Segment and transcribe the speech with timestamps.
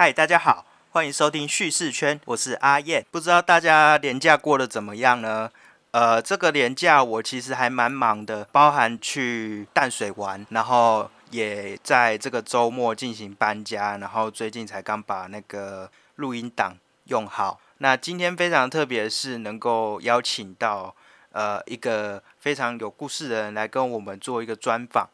[0.00, 3.04] 嗨，大家好，欢迎收听叙事圈，我是阿燕。
[3.10, 5.50] 不知道大家年假过得怎么样呢？
[5.90, 16.74] 呃，这个年假我其实还蛮忙的，包含去淡水玩，然后也在这个周末进行搬家，然后最近才刚把那个录音档
[17.08, 17.60] 用好。
[17.76, 20.94] 那今天非常特别是，能够邀请到
[21.32, 25.06] 呃一个非常有故事的人来跟我们做一个专访。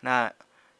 [0.00, 0.30] 那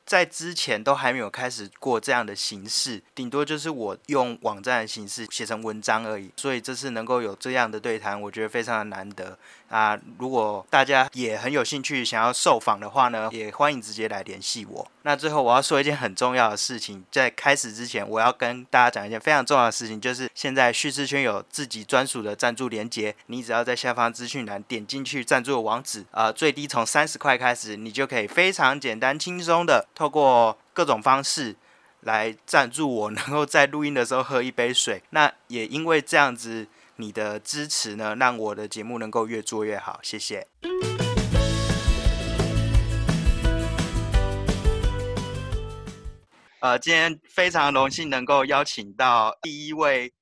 [0.06, 6.30] 在之前都还没有开始过这样的形式，顶多就是我用网站的形式写成文章而已。
[6.36, 9.38] 所以这次能够有这样的对谈，我觉得非常的难得
[9.74, 9.98] 啊！
[10.18, 14.86] 如果大家也很有兴趣想要受访的话呢，也欢迎直接来联系我。
[15.02, 29.88] 那最后我要说一件很重要的事情，在开始之前，我要跟大家讲一件非常重要的事情，就是现在叙事圈有自己专属的赞助连接，你只要在下方资讯栏点进去赞助的网址，呃，最低从三十块开始，你就可以非常简单轻松的。
[29.92, 31.56] 透过各种方式
[32.02, 35.02] 来赞助我，能够在录音的时候喝一杯水。
[35.10, 39.98] 那也因为这样子，你的支持呢，让我的节目能够越做越好。
[40.02, 40.46] 谢谢。
[46.60, 50.14] 呃，今天非常荣幸能够邀请到第一位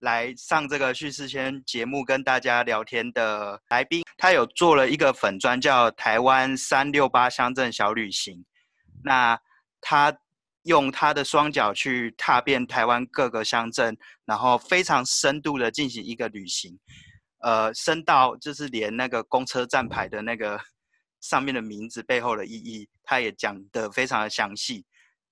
[0.00, 8.44] 来上这个叙事圈节目跟大家聊天的来宾，他有做了一个粉专，叫台湾三六八乡镇小旅行。
[9.02, 9.40] 那
[9.80, 10.14] 他
[10.66, 16.76] 用他的双脚去踏遍台湾各个乡镇，然后非常深度的进行一个旅行，
[17.38, 20.60] 呃，深到就是连那个公车站牌的那个
[21.20, 24.84] 上面的名字背后的意义，他也讲得非常的详细，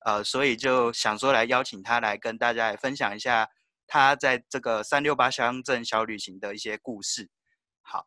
[0.04, 3.48] 呃，所以就想说来邀请他来跟大家来分享一下
[3.88, 7.28] 他在这个三六八乡镇小旅行的一些故事。
[7.82, 8.06] 好，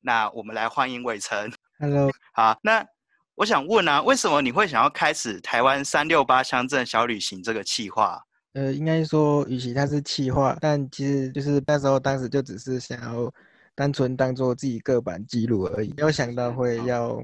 [0.00, 1.50] 那我们来欢迎伟成。
[1.78, 2.95] Hello，好，那。
[3.36, 8.20] 我想问啊，为什么你会想要开始台湾三六八乡镇小旅行这个计划？
[8.54, 13.30] 呃，应该说，与其它是企划，但其实就是那时候当时就只是想要
[13.74, 17.22] 单纯当做自己个版记录而已，没有想到会要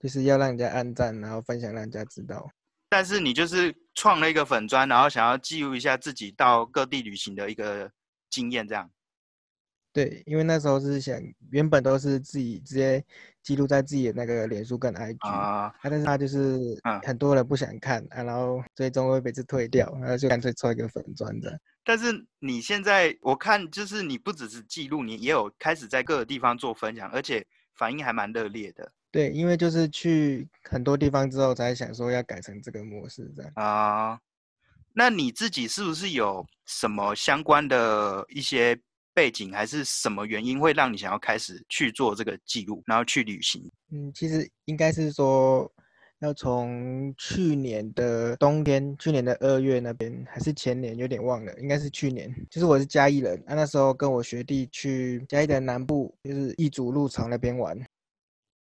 [0.00, 2.48] 就是要让人家按赞，然后分享让人家知道。
[2.88, 7.90] 但是你就是创了一个粉砖，然后想要记录一下自己到各地旅行的一个
[8.30, 8.90] 经验，这样。
[9.94, 11.16] 对，因为那时候是想，
[11.52, 13.02] 原本都是自己直接
[13.44, 16.58] 记录在自己的那个脸书跟 IG 啊，但是他就是
[17.04, 21.56] 很多人不想看啊，然后最终会被次退掉，然后就干脆做一个粉砖的。
[21.84, 28.90] 但是你现在我看就是你不只是记录，你也有开始在各个地方做分享，而且反应还蛮热烈的。
[29.12, 34.18] 对，因为就是去很多地方之后才想说要改成这个模式这样啊。
[34.92, 38.76] 那你自己是不是有什么相关的一些？
[39.14, 43.62] 背景还是什么原因会让你想要开始去做这个记录，然后去旅行？
[43.92, 45.70] 嗯，其实应该是说，
[46.18, 52.34] 要从去年的冬天，去年的二月那边，还是前年，有点忘了，应该是去年。
[52.50, 57.78] 就是我是嘉义人，啊，那时候跟我学弟去嘉义的南部，就是义祖路场那边玩。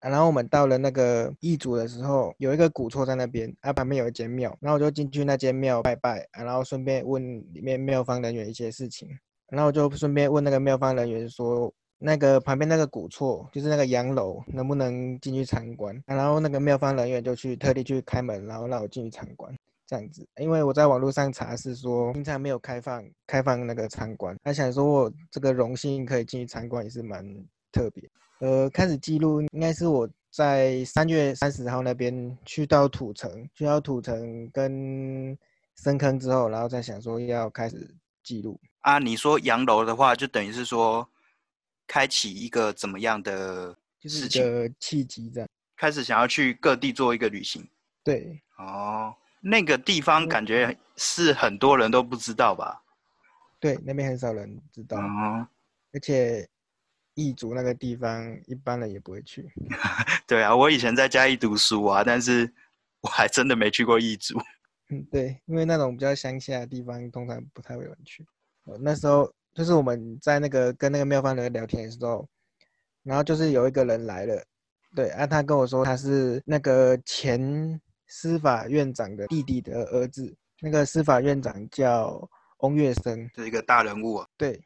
[0.00, 7.22] 啊，然后我们到了那个义祖的时候，有一个古厝在那边，啊，旁边有一间庙，然后我就进去那间庙拜拜，啊，然后顺便问
[7.54, 9.08] 里面庙方人员一些事情。
[9.52, 15.94] 然后就顺便问那个庙方人员说，那个旁边那个古厝，就是那个洋楼，能不能进去参观？
[16.06, 19.54] 然后那个庙方人员就去特地去开门，然后让我进去参观，
[19.86, 20.26] 这样子。
[20.40, 27.22] 因为我在网络上查是说，平常没有开放开放那个参观，他想说我这个荣幸可以进去参观，也是蛮
[27.70, 28.02] 特别。
[28.40, 35.38] 呃，开始记录应该是我在三月三十号那边去到土城，去到土城跟
[35.84, 38.58] 深坑之后，然后再想说要开始记录。
[38.82, 41.08] 啊，你说洋楼的话，就等于是说，
[41.86, 44.74] 开启一个怎么样的事情？
[44.78, 47.66] 契机这样，开始想要去各地做一个旅行。
[48.02, 52.82] 对，哦，那个地方感觉是很多人都不知道吧？
[53.60, 54.98] 对，那边很少人知道。
[54.98, 55.46] 哦，
[55.92, 56.48] 而且
[57.14, 59.48] 异族那个地方，一般人也不会去。
[60.26, 62.52] 对啊，我以前在嘉义读书啊，但是
[63.00, 64.36] 我还真的没去过异族。
[64.88, 68.26] 嗯，对，因为那种比较乡下的地方，通常不太会有人去。
[68.80, 72.26] 那时候就是我们在那个跟那个妙方人聊天的时候，
[73.02, 74.42] 然后就是有一个人来了，
[74.94, 82.28] 对啊，他跟我说他是那个前司法院长的弟弟的儿子，那个司法院长叫
[82.58, 84.26] 翁月生，是一个大人物啊。
[84.36, 84.62] 对，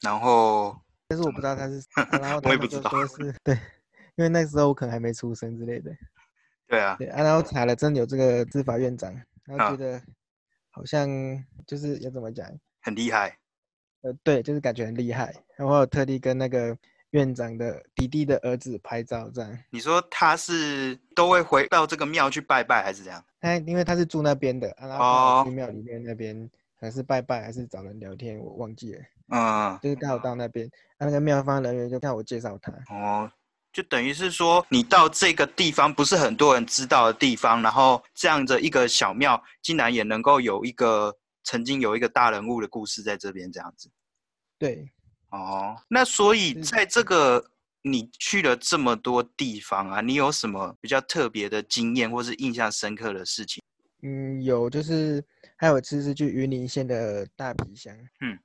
[0.00, 0.76] 然后
[1.08, 1.80] 但是我不知道他是，
[2.20, 3.54] 然后 他们就说是对，
[4.16, 5.90] 因为那时候我可能还没出生之类的。
[6.66, 9.14] 对啊，对啊，然后查了真有这个司法院长，
[9.44, 10.02] 然后觉得
[10.70, 11.08] 好像
[11.66, 12.50] 就是要怎么讲？
[12.86, 13.36] 很厉害，
[14.02, 15.34] 呃，对，就是感觉很厉害。
[15.56, 16.78] 然后特地跟那个
[17.10, 19.58] 院长的弟弟的儿子拍照，这样。
[19.70, 23.20] 你说他是都会回到这个庙去拜拜，还是这样？
[23.40, 26.48] 他因为他是住那边的，然后去庙里面那边
[26.78, 29.00] 还是拜拜，还是找人聊天，我忘记了。
[29.32, 32.72] 嗯，就是刚好到那边，那个庙方人员就看我介绍他。
[32.94, 33.28] 哦，
[33.72, 41.12] 就等于是说，你到这个地方不是很多人知道的地方，然后这样的一个小庙，竟然也能够有一个
[41.46, 43.88] 曾经有一个大人物的故事在这边这样子。
[44.58, 44.90] 对，
[45.30, 47.42] 哦，那所以在这个
[47.82, 53.62] 你去了这么多地方啊，你有什么比较特别的经验或是印象深刻的事情？
[54.02, 55.24] 嗯，有就是
[55.56, 57.96] 还有一次是去云林县的大皮乡。
[58.20, 58.38] 嗯，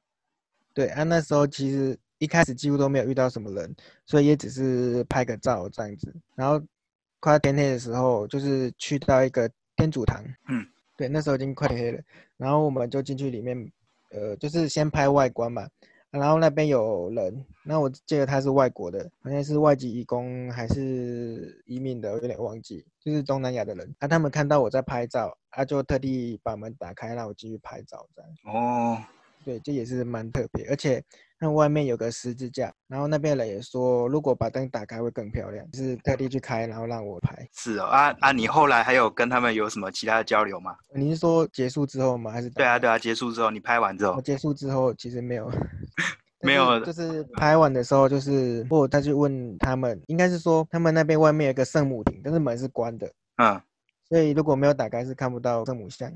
[0.74, 3.76] 对啊，那时候其实一开始几乎都没有遇到什么人，
[4.06, 6.14] 所以也只是拍个照这样子。
[6.36, 6.62] 然后
[7.20, 10.24] 快要天黑的时候，就是去到一个天主堂。
[10.48, 10.66] 嗯，
[11.02, 12.00] 对，那时候已经快黑了，
[12.38, 13.72] 然后我们就进去里面，
[14.12, 15.68] 呃，就是先拍外观嘛。
[16.12, 23.96] 然后那边有人，那我记得他是外国的，好像是外籍移工还是移民的，我有点忘记，就是东南亚的人。
[23.98, 28.32] 啊，他们看到我在拍照，啊，就特地把门打开，让我继续拍照，这样。
[28.54, 29.02] 哦，
[29.44, 31.04] 对，这也是蛮特别，而且
[31.44, 37.36] 那外面有个十字架，然后那边人也说，如果把灯打开会更漂亮，就是特地去开，然后让我拍。
[37.52, 40.76] 是哦，啊啊，你后来还有跟他们有什么其他的交流吗？
[40.94, 42.30] 你是说结束之后吗？
[42.30, 45.52] 还是对啊，对啊，结束之后你拍完之后我，结束之后其实没有，
[46.46, 53.60] 没有就是拍完的时候，就是我他去问他们，应该是说他们那边外面有个圣母亭，但是门是关的，嗯，
[54.08, 56.14] 所以如果没有打开是看不到圣母像。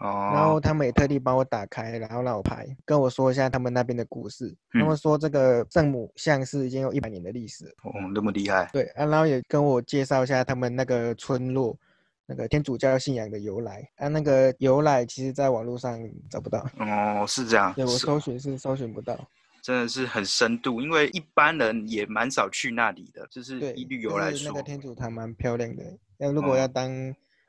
[0.00, 4.54] 然后哦，他们也特地帮我打开，然后让我拍，跟我说一下他们那边的故事。
[4.72, 7.70] 他嗯们说这个圣母像是已经有一百年的历史了。
[7.84, 11.78] 哦，那么厉害，对啊，然后也跟我介绍一下他们那个村落，
[12.26, 13.88] 那个天主教信仰的由来。
[13.96, 15.98] 啊，那个由来其实在网络上
[16.28, 19.18] 找不到，哦，是这样，对我搜寻是搜寻不到。
[19.62, 25.82] 真的是很深度，因为一般人也蛮少去那里的，就是对，以旅就游来说是那个，天主堂蛮漂亮的。
[26.18, 26.90] 要如果哦要当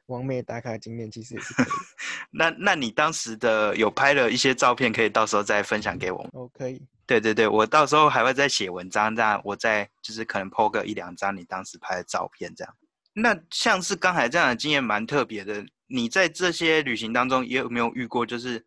[0.05, 1.71] 完美打卡景点，其实也是可以的。
[2.37, 6.29] 那那你当时的有拍了一些照片，可以到时候再分享给我们。
[6.33, 6.81] 哦，可以。
[7.07, 12.75] 对对对，我到时候还会再写文章，这样我再就是可能 po 个一两张你当时拍的照片这样。
[13.13, 18.65] 那像是刚才这样的经验蛮特别的，你在这些旅行当中也有没有遇过，就是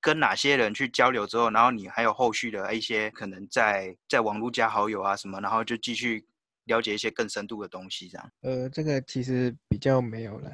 [0.00, 6.26] 跟哪些人去交流之后，然后你还有后续的一些可能在在网络加好友啊什么，然后就继续
[6.64, 10.50] 了解一些更深度的东西，这样呃，这个其实比较没有了。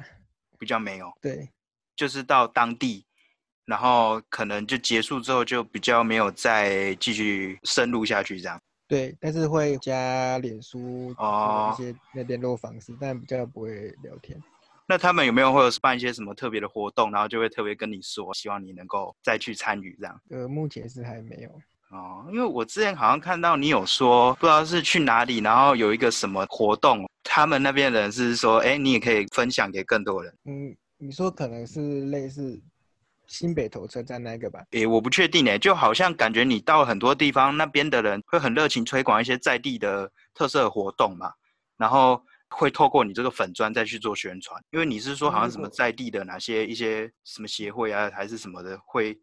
[0.59, 1.49] 比较没有，对，
[2.01, 3.05] 就是到当地。
[3.63, 8.59] 然后可能就结束之后，就比较没有再继续深入下去这样。
[8.87, 14.37] 对，但是会加脸书哦有一些那联络方式，但比较不会聊天。
[14.87, 20.19] 那他们有没有会有办一些什么特别的活动，然后就会特别跟你说，希望你能够再去参与这样？
[20.31, 21.49] 呃，目前是还没有。
[21.91, 30.33] 哦，因为我之前好像看到你有说，不知道是去哪里，然后有一个什么活动，他们那边的人是说，哎，你也可以分享给更多人。
[30.45, 32.61] 嗯，你说可能是类似
[33.25, 34.63] 新北投车站那个吧？
[34.69, 41.33] 诶，我不确定诶，就好像感觉你到很多地方，那边的人会很热情推广一些在地的特色活动嘛，
[41.75, 49.19] 然后会透过你这个粉砖再去做宣传，因为你是说好像什么在地的哪些一些什么协会啊，还是什么的会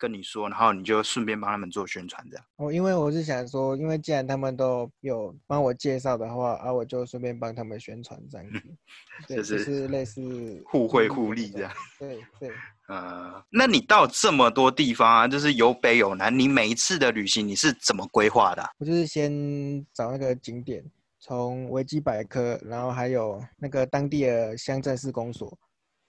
[0.00, 2.44] 跟你说，然后你就顺便帮他们做宣传这样。
[2.56, 8.62] 哦，因为我是想说，因为既然他们都有帮我介绍的话，啊，我就顺便帮他们宣传这样子。
[9.28, 11.70] 对，就就是是类 似互惠互利这样。
[11.98, 12.50] 对对，
[12.88, 19.30] 呃，那你到这么多地方啊，就是有北有南，你每一次的旅行你是怎么规划的啊、我就是先
[19.92, 20.82] 找那个景点，
[21.18, 25.56] 从维基百科，然后还有那个当地的乡镇市公所，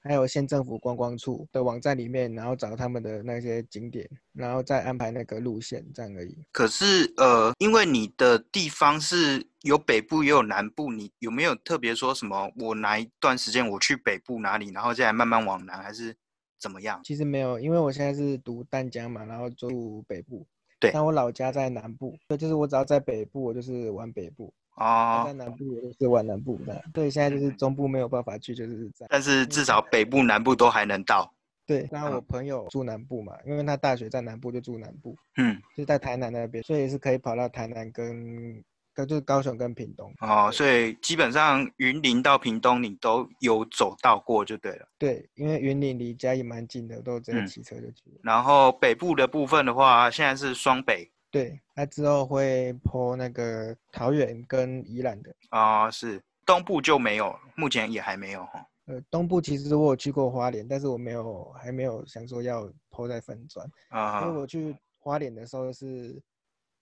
[0.01, 6.37] 还有县政府观光处的网站里面，然后找他们的那些景点，然后再安排那个路线，这样而已。
[6.51, 12.51] 可是呃，因为你的地方是有北部也有南部，你有没有特别说什么？
[12.57, 16.15] 我哪一段时间我去北部哪里，然后再来慢慢往南，还是
[16.59, 16.99] 怎么样？
[17.03, 20.45] 其实没有，因为我现在是读淡江嘛，然后住北部。
[20.79, 24.51] 对但我老家在南部，对，就是我只要在北部，我就是玩北部；
[24.81, 26.83] 我在哦，南部，我就是玩南部的。
[26.93, 29.07] 对，现在就是中部没有办法去，就是这样。
[29.09, 31.31] 但是至少北部、南部都还能到。
[31.67, 38.61] 对，那嗯我朋友住南部嘛，因为他大学在南部，就住南部，嗯，就在台南那边，所以是可以跑到台南跟
[38.93, 40.13] 跟就是高雄跟屏东。
[40.19, 44.87] 哦，所以基本上云林到屏东你都有走到过就对了。
[44.97, 48.19] 对，因为云林离家也蛮近的，都直接嗯骑车就去了。
[48.23, 55.33] 然后北部的部分的话，现在是双北对，那之后会坡那个桃园跟宜兰的。
[55.49, 58.67] 啊、是东部就没有，目前也还没有哈。
[58.85, 66.21] 呃，东部其实我有去过花莲，但是我没有还没有想说要抛在粉砖啊，因啊、为我去花莲的时候是，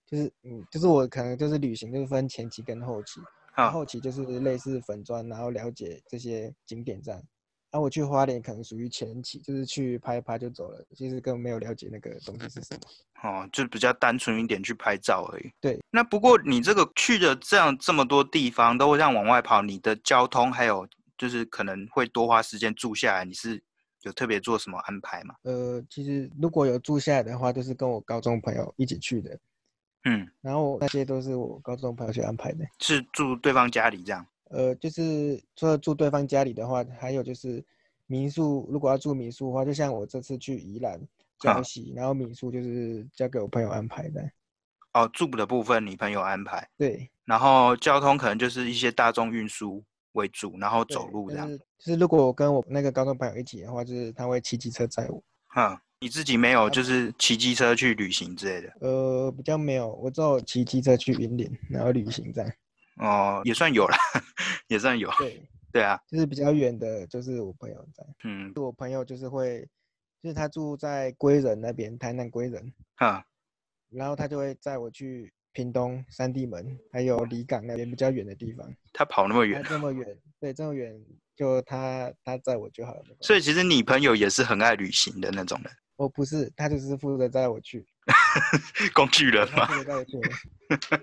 [0.06, 3.20] 就是嗯，就是我可能就是旅行就是分前期跟后期，
[3.52, 7.22] 啊后期就是类似粉砖，然后了解这些景点这样，
[7.70, 12.80] 啊，我去花莲可能属于前期，就是去拍一拍就走了，其实根本没有了解那个东西是什么。
[13.22, 15.52] 哦，就比较单纯一点去拍照而已。
[15.60, 23.62] 对，那不过你这个去的这样这么多地方都会这样往外跑，你的交通还有就是可能会多花时间住下来，你是
[24.02, 25.36] 有特别做什么安排吗？
[25.42, 29.38] 呃，其实如果有住下来的话，就是跟我高中朋友一起去的，
[30.06, 32.64] 嗯，然后那些都是我高中朋友去安排的。
[32.80, 34.26] 是住对方家里这样。
[34.50, 37.64] 呃，就是除了住对方家里的话，还有就是
[38.06, 41.00] 民宿，如果要住民宿的话，就像我这次去宜兰、
[41.40, 44.30] 礁溪，然后民宿就是交给我朋友安排的。
[44.92, 51.46] 哦，住的部分你朋友安排，对，然后交通可能就是一些大众运输为主，然后走路这样。
[51.46, 55.22] 就是就是如果我跟我那个高中朋友一起的话，就是他会骑机车载我。
[55.46, 58.72] 哈，你自己没有就是骑机车去旅行之类的？
[58.80, 62.50] 呃，比较没有，我只有骑机车去云林，然后旅行这样。
[62.96, 63.96] 哦，也算有了，
[64.68, 65.10] 也算有。
[65.18, 65.42] 对，
[65.72, 68.04] 对啊，就是比较远的，就是我朋友在。
[68.24, 69.66] 嗯，我朋友就是会，
[70.22, 73.24] 就是他住在归仁那边，台南归仁，哈，
[73.90, 78.68] 然后他就会载我去屏东三地门，还有离港那边比较远的地方。
[78.92, 81.00] 他跑那么他远，这么远，对，这么远，
[81.34, 83.16] 就他他载我就好了。
[83.20, 87.86] 所以其实你朋友也是很爱旅行的那种人，我不是，他就是负责载我去，
[88.92, 89.68] 工具人嘛。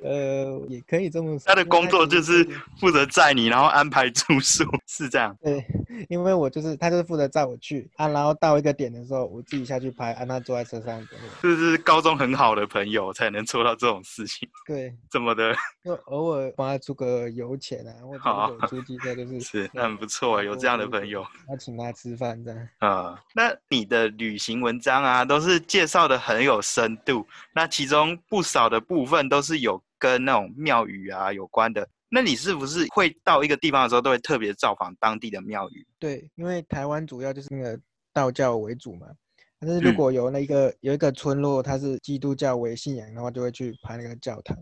[0.01, 1.45] 呃，也可以这么说。
[1.45, 2.47] 他的工作就是
[2.79, 5.35] 负责载你，然后安排住宿，是这样。
[5.43, 5.61] 对，
[6.07, 11.29] 因为我就是他就是负责载我去啊，然后到一个点的时候，我自己下去拍，啊他坐在车上等我。
[11.41, 21.25] 这是高中很好的朋友才能做到这种事情，对，这么的就偶尔帮他出个油钱啊，或者出机车就是是，那很不错，有这样的朋友。
[21.49, 22.69] 要请他吃饭这样。
[22.79, 31.87] 啊、那你的旅行文章啊，都是介绍的很有深度，那其中不少的部分都是有跟那种庙宇啊有关的。
[32.09, 35.85] 那你是不是会到一个地方的时候，都会特别造访当地的庙宇？
[35.99, 37.77] 对，因为台湾主要就是那个
[38.13, 39.07] 道教为主嘛，
[39.59, 44.57] 但是如嗯果有那个、有一个村落，它是基督教为信仰的话，就会去拍那个教堂。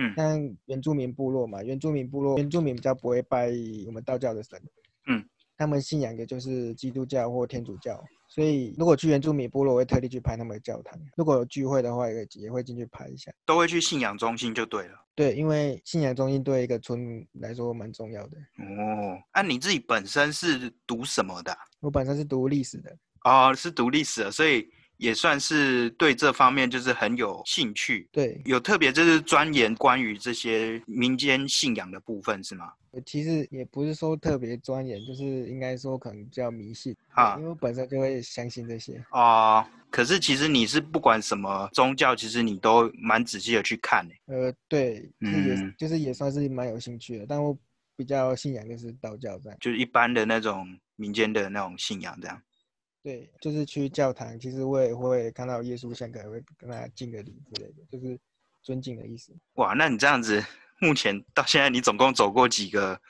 [0.00, 3.50] 嗯但原住民部落嘛，原住民部落原住民比较不会拜
[3.86, 4.60] 我们道教的神，
[5.08, 5.24] 嗯，
[5.56, 10.96] 他们信仰的就是基督教或天主教，所以如果去原住民部落，我会特地去拍他们的教堂。
[11.16, 13.32] 如果有聚会的话，也也会进去拍一下。
[13.46, 15.04] 都会去信仰中心就对了。
[15.14, 18.36] 对，因为信仰中心对一个村来说蛮重要的。
[18.58, 32.72] 哦，那、你自己本身是读什么的啊、我本身是读历史的，哦，是读历史的，所以也算是对这方面就是很有兴趣，对，有特别就是钻研关于这些民间信仰的部分是吗？
[32.90, 39.02] 我其实也不是说特别钻研，就是应该说可能比较迷信啊因为我本身就会相信这些。
[39.10, 44.34] 哦，可是其实你是不管什么宗教，其实你都蛮仔细的去看欸。
[44.34, 47.56] 呃，对，就是也、嗯就是也算是蛮有兴趣的，但我
[47.94, 49.58] 比较信仰就是道教这样。
[49.60, 52.42] 就是一般的那种民间的那种信仰这样。
[53.08, 58.18] 对，就是去教堂，其实我也会看到耶稣像，可能会跟他敬个礼之类的，就是
[58.62, 59.32] 尊敬的意思。
[59.54, 60.44] 哇，那你这样子，
[60.78, 63.00] 目前到现在你总共走过几个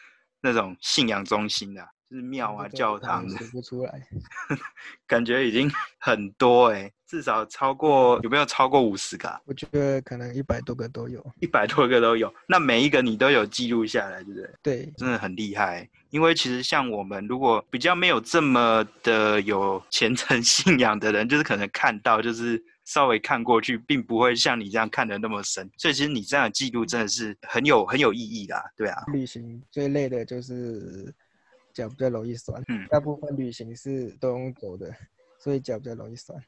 [0.40, 4.08] 那种信仰中心的啊、就是庙啊、教堂的，数不出来。
[5.04, 9.40] 感觉已经很多诶，至少超过有没有超过五十个、啊？
[9.46, 11.20] 我觉得可能一百多个都有。
[11.40, 14.50] 一百多个都有，那每一个你都有记录下来，对不对？
[14.62, 15.90] 对，真的很厉害。
[16.10, 25.70] 因为其实像我们如果比较没有这么的有虔诚 信仰的人，就是可能看到就是稍微看过去，并不会像你这样看的那么深。
[25.76, 29.04] 所以其实你这样的记录真的是很有很有意义啦，对啊。
[29.12, 31.12] 旅行最累的就是
[31.74, 34.94] 脚比较容易酸，嗯大部分旅行是都用走的，
[35.38, 36.42] 所以脚比较容易酸。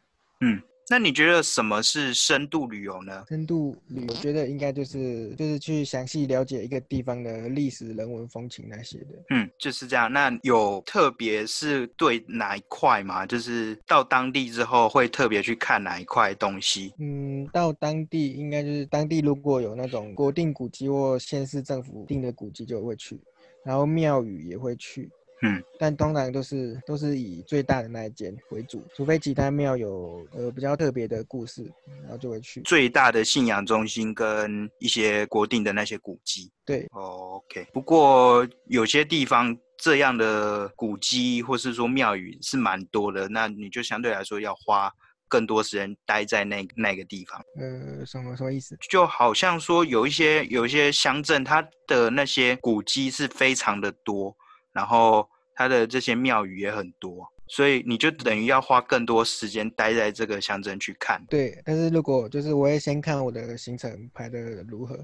[0.90, 3.24] 那你觉得什么是深度旅游呢？
[3.28, 9.06] 深度旅游，我觉得应该就是就是去详细了解一个地方的历史、人文、风情那些的。
[9.30, 10.12] 嗯，就是这样。
[10.12, 13.24] 那有特别是对哪一块吗？
[13.24, 16.92] 就是到当地之后会特别去看哪一块东西？
[16.98, 23.16] 嗯，到当地应该就是当地如果有那种国定古迹或县市政府定的古迹就会去，
[23.64, 25.08] 然后庙宇也会去。
[25.42, 31.64] 嗯，但通常都是都是以最大的那一间为主，除非其他庙有呃比较特别的故事，
[32.02, 32.60] 然后就会去。
[32.62, 36.50] 最大的信仰中心跟一些国定的那些古迹。
[36.64, 44.92] 对，OK，不过有些地方这样的古迹或是说庙宇是蛮多的，那你就相对来说要花
[45.26, 47.42] 更多时间待在那那个地方。
[47.58, 48.76] 呃，什么什么意思？
[48.90, 54.36] 就好像说有一些有一些乡镇，它的那些古迹是非常的多，
[54.72, 61.24] 然后它的这些庙宇也很多，所以你就等于要花更多时间待在这个乡镇去看。
[61.28, 64.96] 对，但是如果就是我会先看我的行程排的如何，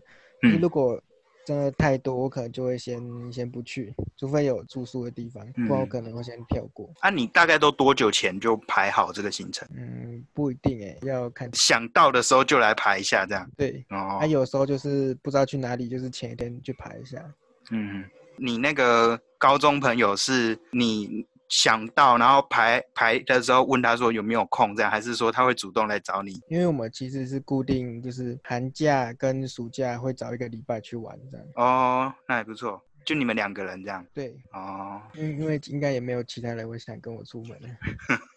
[0.42, 1.00] 嗯如果
[1.44, 3.00] 真的太多，我可能就会先
[3.32, 6.90] 先不去，除非有住宿的地方，不然我嗯可能会先跳过。
[6.99, 9.68] 啊，你大概都多久前就排好这个行程？
[9.76, 11.49] 嗯，不一定哎，要看。
[11.54, 13.49] 想到的时候就来排一下，这样。
[13.56, 17.25] 对，哦还、，有时候就是不知道去哪里，就是前一天去排一下。
[17.70, 18.04] 嗯，
[18.38, 26.32] 你那个高中朋友是你想到，然后排排的时候问他说有没有空，这样，还是说他会主动来找你？
[26.48, 31.46] 因为我们其实是固定，就是寒假跟暑假会找一个礼拜去玩这样。
[31.54, 34.04] 哦，那也不错，就你们两个人这样。
[34.12, 37.68] 对，哦，因因为应该也没有其他人会想跟我出门了，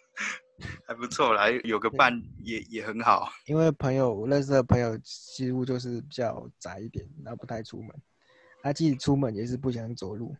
[0.86, 3.28] 还不错啦，有个伴也也很好。
[3.46, 7.90] 因为朋友我认识的朋友几乎就是比较宅一点，然后不太出门。
[8.62, 10.34] 他即使出门也是不想走路。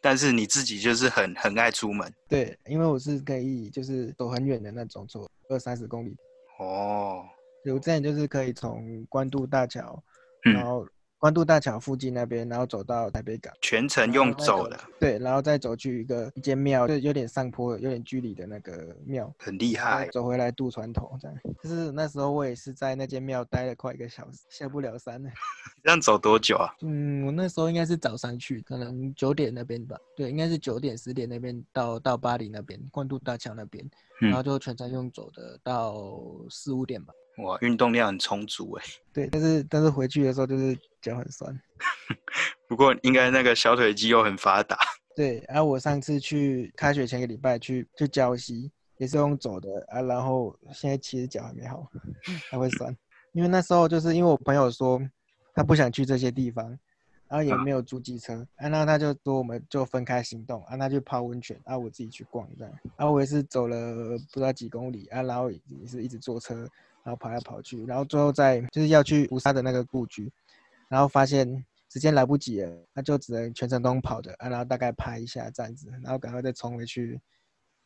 [0.00, 6.16] 但是你自己就是很很爱出门对，因为我是可以就是走很远的那种，走二三十公里。
[6.58, 7.24] 哦。
[7.62, 10.02] 对我之前就是可以从关渡大桥，
[10.44, 10.86] 嗯然后
[11.24, 13.50] 关渡大桥附近那边，然后走到台北港。
[13.62, 20.06] 全程用走的，对，然后再走去一个一间庙，就有点上坡、有点距离的那个庙，很厉害。
[20.08, 21.34] 走回来渡船头这样。
[21.62, 25.30] 就是那时候我也是在那间庙待了快一个小时，下不了山了。
[25.82, 26.68] 这样走多久啊？
[26.82, 29.96] 嗯，我那时候应该是早上去，可能九点那边吧。
[30.14, 33.82] 对，应该是九点十点那边到到巴黎那边，关渡大桥那边，
[34.20, 36.04] 嗯然后就全程用走的到
[36.50, 37.14] 四五点吧。
[37.38, 38.84] 哇，运动量很充足哎。
[39.12, 41.60] 对，但是但是回去的时候就是脚很酸。
[42.68, 44.78] 不过应该那个小腿肌肉很发达。
[45.16, 51.88] 对，然、后我上次去开学前个礼拜去去礁溪，也是用走的啊，然后现在其实脚还没好，
[52.50, 52.96] 还会酸，
[53.32, 55.00] 因为那时候就是因为我朋友说
[55.54, 56.66] 他不想去这些地方，
[57.28, 66.68] 然后也啊没有租机车，啊，那他就说我们就分开行动，啊，他去泡温泉，啊，我自己去逛这样，啊，我也是走了不知道几公里，啊，然后也是一直坐车，
[67.04, 70.32] 然后跑来跑去，然后最后在就是要去乌沙的那个故居，
[70.88, 77.20] 然后发现时间来不及了，他就只能全程都跑的啊，然后大概拍一下这样子，然后赶快再冲回去，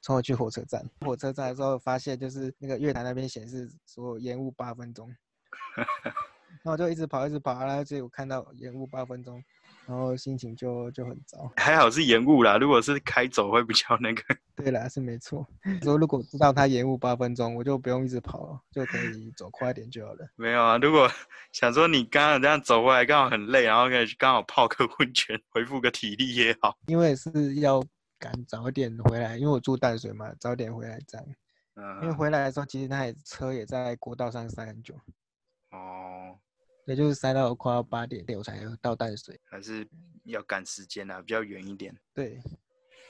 [0.01, 0.89] 冲回去火车站。
[1.01, 5.09] 火车站的时候发现就是那个月台那边显示说延误八分钟，
[6.63, 9.43] 然后我就一直跑一直跑，然后结果看到延误八分钟，
[9.89, 11.51] 然后心情就就很糟。
[11.57, 14.23] 还好是延误啦，如果是开走会比较那个。
[14.55, 15.47] 对啦，是没错。
[15.83, 20.29] 说如果知道他延误八分钟，我就不用一直跑了，就可以走快点就好了。
[20.37, 21.11] 没有啊，如果
[21.53, 26.77] 想说你刚刚这样走回来刚好很累，然后可以刚好泡个温泉，恢复个体力也好。
[26.87, 27.83] 因为是要
[28.19, 31.27] 赶早点回来，因为我住淡水嘛，早点回来这样。
[32.03, 34.95] 因为嗯，回来的时候，其实他也车也在国道上塞很久，
[35.71, 36.37] 哦，
[36.89, 39.39] 也就是塞到快要八点我才到淡水。
[39.45, 39.87] 还是
[40.25, 41.95] 要赶时间啊，比较远一点。
[42.15, 42.41] 对，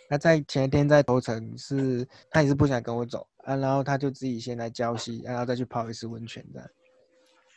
[0.09, 6.69] 他在前一天在头城是，他也是不想跟我走啊，然后他就自己先来礁溪，然后再去泡一次温泉这样。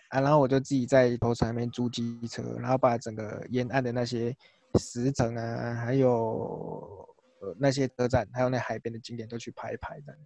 [0.10, 4.32] 啊，然后我就自己在头城那边租机车，然后把整个沿岸的那些
[4.80, 7.04] 石城啊，还有
[7.40, 10.22] 呃那些车站，还有那海边的景点都去拍一拍这样。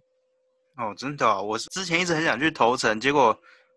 [0.76, 3.34] 哦，真的、哦，我是之前一直很想去头城，结果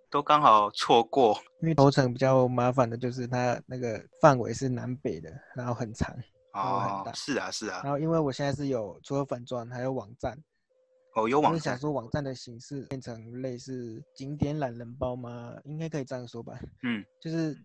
[0.09, 1.39] 都刚好错过。
[1.61, 6.15] 因为头城比较麻烦的就是它那个范围是南北的，然后很长。
[6.51, 10.35] 哦是啊，是啊然，后因为我现在是有除了粉砖还有网站，
[11.13, 15.55] 哦，有我是想，说网站的形式变成类似景点懒人包吗？
[15.63, 16.59] 应该可以这样说吧。
[16.81, 17.55] 嗯，就是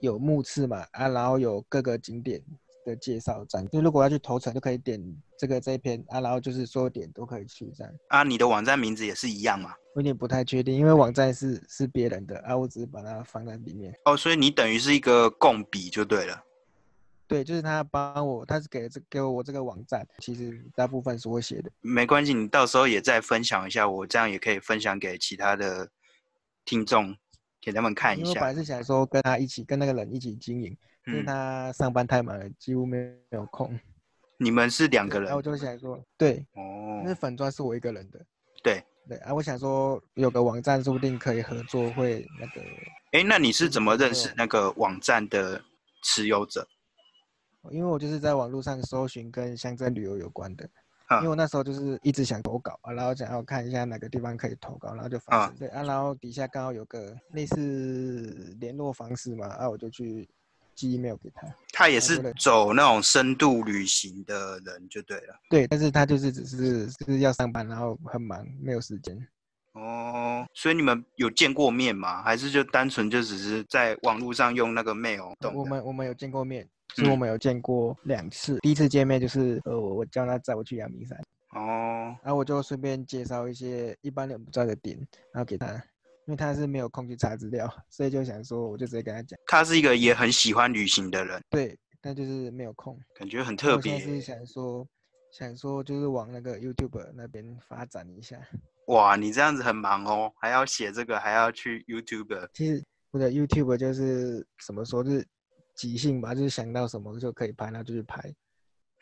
[0.00, 2.40] 有目次嘛啊，然后有各个景点
[2.86, 5.02] 的介绍站，就如果要去投城就可以点
[5.36, 7.92] 这个这一篇啊，然后就是所有点都可以去这样。
[8.08, 9.74] 啊，你的网站名字也是一样嘛？
[9.94, 13.92] 我有点不太确定，因为网站是是别人的啊，我只是把它放在里面。
[14.04, 16.42] 哦，所以你等于是一个共笔就对了。
[17.28, 21.68] 对，就是他帮我，他是给了这给我这个网站，其实大部分是我写的。
[21.80, 25.90] 没关系，你到时候也再分享一下，我这样也可以分享给其他的
[26.64, 27.16] 听众，
[27.66, 28.22] 给他们看一下。
[28.22, 30.70] 因为我本来是想说跟他一起，跟那个人一起经营，
[31.04, 33.76] 就是嗯，他上班太忙了，几乎没有空。
[34.38, 38.24] 你们是两个人然后我就想说，对，哦那，粉砖是我一个人的，
[38.62, 38.80] 对。
[39.08, 42.60] 对啊，我想说有个网站说不定可以合作，会那个，
[43.12, 45.62] 哎，那你是嗯怎么认识那个网站的
[46.02, 46.66] 持有者？
[47.70, 50.70] 因为我就是在网络上搜寻跟乡镇旅游有关的，啊
[51.18, 60.28] 因为我那时候就是一直想投稿啊，然后想要看一下哪个地方可以投稿，然后就发啊现对啊，然后底下刚好有个类似联络方式嘛，啊，我就去
[60.74, 61.46] 寄 email 给他。
[61.72, 65.34] 他也是走那种深度旅行的人就对了。
[65.48, 69.16] 对，但是他就是只是是要上班，然后很忙，没有时间。
[69.72, 72.22] 哦，所以你们有见过面吗？
[72.22, 75.34] 还是就单纯就只是在网络上用那个 mail？
[75.54, 76.66] 我们我们有见过面，
[76.96, 78.58] 是我嗯们有见过两次。
[78.60, 81.18] 第一次见面就是呃，我我叫他载我去阳明山，
[81.54, 84.96] 哦，然后我就顺便介绍一些一般人不知道的点，
[85.32, 85.82] 然后给他。
[86.26, 92.98] 因为他是没有空去查资料，所以就想说，我就直接跟他讲，他是一个也很喜欢旅行的人，对，但就是没有空。
[93.14, 94.20] 感觉很特别我现在是。
[94.20, 94.84] 想说，
[95.30, 98.40] 想说就是往那个 YouTube 那边发展一下。
[98.88, 102.48] 哇，你这样子很忙哦，还要写这个，还要去 YouTube。
[102.54, 102.82] 其实
[103.12, 105.24] 我的 YouTube 就是怎么说，就是
[105.76, 108.34] 即兴吧，就是想到什么就可以拍，那就去拍。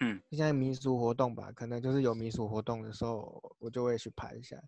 [0.00, 4.60] 嗯，现在民俗活动吧，可能就是有民俗活动的时候，我就会去拍一下。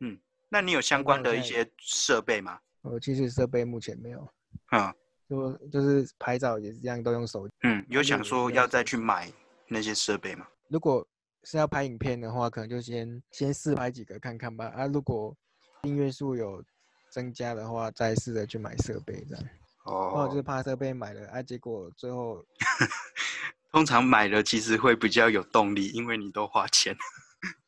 [0.00, 0.18] 嗯
[0.48, 2.58] 那你有相关的一些设备吗？
[2.82, 4.28] 我其实设备目前没有，
[4.72, 4.94] 嗯
[5.28, 7.54] 就就是拍照也是一样，都用手机。
[7.62, 9.30] 嗯，有想说要再去买
[9.68, 10.46] 那些设备吗？
[10.68, 11.06] 如果
[11.42, 14.66] 是要拍影片的话，可能就先先试拍几个看看吧。
[14.68, 15.36] 啊，如果
[15.82, 16.64] 订阅数有
[17.10, 19.44] 增加的话，再试着去买设备这样。
[19.86, 22.44] 或者就是哦，怕设备买了啊，结果最后
[23.70, 26.96] 通常买了其实会比较有动力，因为你都花钱。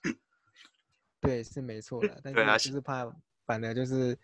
[1.21, 3.05] 对是没错的， 但是就是怕
[3.45, 4.17] 反而就是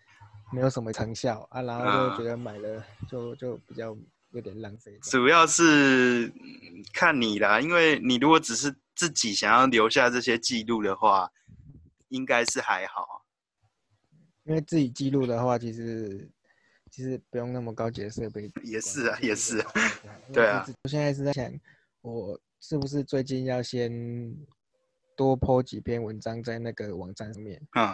[0.53, 3.97] 没有什么成效啊，然后就觉得买了就就比较
[4.31, 4.99] 有点浪费。
[5.03, 11.31] 主要是嗯看你啦，因为你如果只是自己想要留下这些记录的话，
[12.09, 13.25] 应该是还好。
[14.45, 16.31] 因为自己记录的话，其实
[16.95, 18.49] 其实不用那么高级的设备。
[18.63, 19.73] 也是啊，也是 啊。
[20.33, 21.53] 对啊我现在是在想，
[22.03, 23.91] 我是不是最近要先
[25.17, 27.85] 多 po 几篇文章在那个网站上面嗯，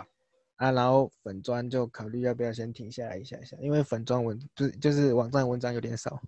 [0.56, 6.20] 啊，然后粉砖就考虑要不要先停下来一下下，因为粉砖文就是就是网站文章有点少。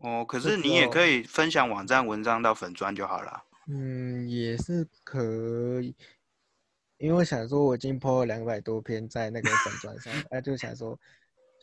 [0.00, 3.42] 哦，可是你也可以分享网站文章到粉砖就好了。
[3.66, 5.94] 嗯，也是可以，
[6.98, 10.98] 因为我想说，我已经 po 了两百多篇在那个粉砖上， 啊，就想说，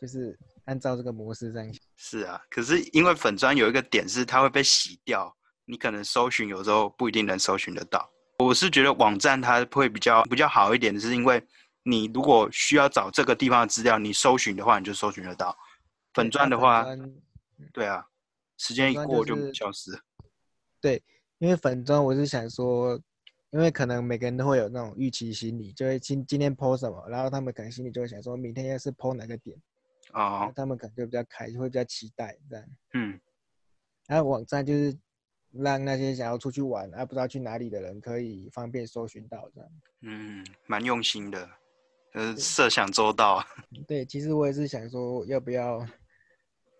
[0.00, 1.74] 就是按照这个模式这样。
[1.96, 5.34] 是啊，可是因为粉砖有一个点是它会被洗掉，
[5.64, 8.08] 你可能搜寻有时候不一定能搜寻得到。
[8.38, 11.44] 我是觉得网站它会比较比较好一点，是因为
[11.82, 15.56] 你如果需要找这个地方的资料，你搜寻的话你就搜寻得到。
[16.14, 16.86] 粉砖的话，
[17.72, 18.04] 对啊，
[18.56, 19.98] 时间一过就就是消失
[20.80, 21.02] 对。
[21.40, 23.00] 因为粉砖我是想说，
[23.50, 29.62] 因为可能每个人都会有那种预期心理，就会今今天 po 什么，然后他们可能心里就会想说，明天要是 po 哪个点，然
[30.12, 32.64] 哦，他们可能就比较开，会比较期待这样。
[32.94, 33.20] 嗯，
[34.06, 34.96] 然后网站就是
[35.52, 39.70] 让那些想要出去玩啊不知道去哪里的人可以方便搜寻到这样。
[40.00, 41.50] 嗯，蛮用心的，
[42.12, 43.46] 呃，设想周到啊。
[43.86, 45.86] 对，其实我也是想说，要不要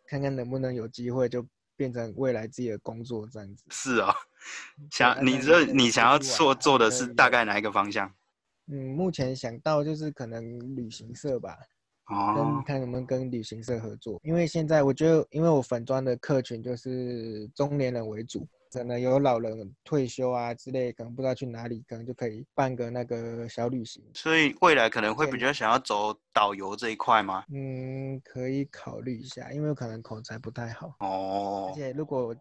[0.07, 3.65] 看看能不能有机会就变成未来自己的工作这样子。
[3.71, 4.15] 是哦，
[4.91, 8.15] 想啊你这你想要做做的是大概哪一个方向？
[8.71, 11.78] 嗯，目前想到就是可能旅行社吧，哦
[12.09, 14.21] 跟，看能不能跟旅行社合作。
[14.23, 24.03] 因为现在我觉得，因为我粉砖的客群就是中年人为主，可能有老人退休啊之类，可能不知道去哪里，可能就可以办个那个小旅行。
[24.15, 27.45] 所以未来可能会比较想要走导游这一块吗？
[27.53, 32.35] 嗯，可以考虑一下，因为我可能口才不太好，哦而，且如果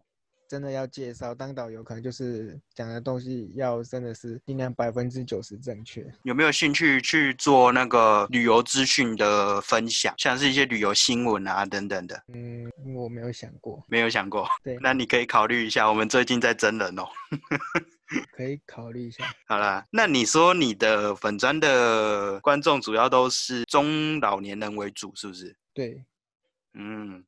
[0.48, 6.04] 真的要介绍当导游，可能就是讲的东西要真的是尽量百分之九十正确。
[6.22, 12.24] 有没有兴趣去做那个旅游资讯的分享，像是一些旅游新闻啊等等的？
[12.32, 15.86] 嗯，我没有想过，没有想过， 对，那你可以考虑一下。
[15.88, 17.04] 我们最近在真人哦。
[18.32, 19.22] 可以考虑一下。
[19.46, 25.54] 好啦，那你说你的粉砖的观众主要都是中老年人为主，是不是？
[25.74, 26.02] 对，
[26.72, 27.24] 嗯，因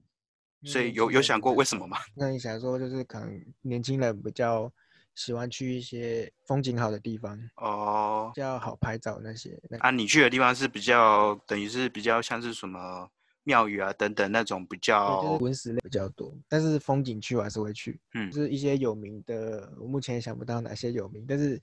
[0.64, 1.98] 所以有有想过为什么吗？
[2.14, 4.70] 那你想说，就是可能年轻人比较
[5.14, 9.58] 喜欢去一些风景好的地方，哦比，较好拍照那些。
[9.68, 13.08] 那啊，你去的地方是比较等于是比较像是什么
[13.44, 21.60] 庙宇啊等等那种比对，就是较文史类比较多，但是风景区我还是会去，嗯就是一些有名的，我目前也想不到哪些有名，但是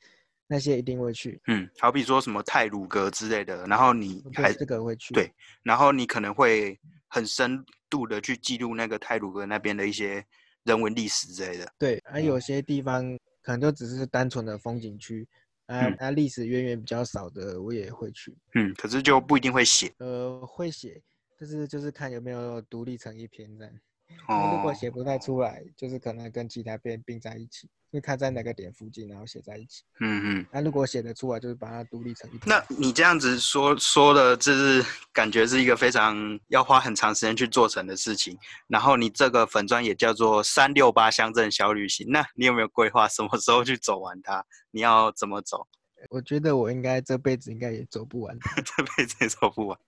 [0.48, 1.40] 那些一定会去。
[1.48, 5.14] 嗯，好比说什么泰鲁阁之类的，然后你还对，这个会去。
[5.14, 5.32] 对
[5.62, 10.26] 然后你可能会很深度的去记录那个泰鲁阁那边的一些
[10.64, 11.72] 人文历史之类的。
[11.78, 15.28] 对，而、有些地方可能就只是单纯的风景区，
[15.66, 18.36] 啊嗯啊，历史渊源比较少的我也会去。
[18.56, 21.02] 嗯，可是就不一定会写呃，会写，
[21.40, 23.74] 但是就是看有没有独立成一篇这样。
[24.28, 24.74] 如果哦。
[24.74, 29.84] 写不太出来，就是可能跟其他边并在一起，就看在哪个点附近，然后写在一起。
[30.00, 32.30] 嗯嗯，那如果写得出来，就是把它独立成。
[32.46, 38.38] 那你这样子说说的，就是感觉是一个非常要花很长时间去做成的事情。
[38.68, 44.46] 然后你这个粉砖也叫做三六八乡镇小旅行，那你有没有规划什么时候去走完它？
[44.72, 45.68] 你要怎么走？
[46.10, 48.38] 我觉得我应该这辈子应该也走不完。
[48.64, 49.80] 这辈子也走不完。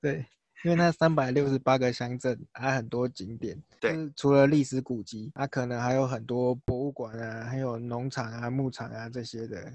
[0.00, 0.24] 对，
[0.64, 3.56] 因为它三百六十八个乡镇，还很多景点。
[3.80, 9.72] 对就是除了历史古迹，它可能还有很多博物馆啊，还有农场啊、牧场啊这些的。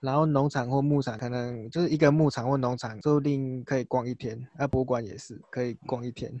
[0.00, 4.40] 然后农场或牧场可能就是一个牧场或农场，说不定可以逛一天。
[4.56, 6.32] 啊，博物馆也是可以逛一天，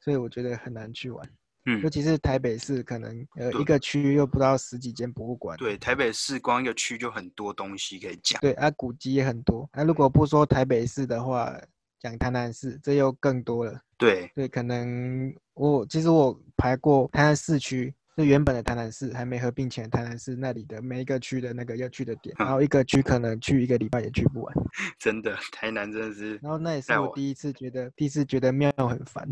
[0.00, 1.26] 所以我觉得很难去玩。
[1.64, 5.56] 嗯尤，其是台北市，可能呃一个区又不到十几间博物馆。
[5.56, 8.38] 对，台北市光一个区就很多东西可以讲。
[8.40, 9.68] 对啊，古迹也很多。
[9.72, 11.58] 啊，如果不说台北市的话，
[12.00, 13.78] 讲台南市，这又更多了。
[13.98, 24.54] 对，对，可能我其实我排过台南市区，就原本的台南市还没合并前台南市那里的每一个区的那个要去的点，然后一个区可能去一个礼拜也去不完。
[24.98, 29.28] 真的，台南真的是然后那也是我我第一次觉得，第一次觉得庙很烦，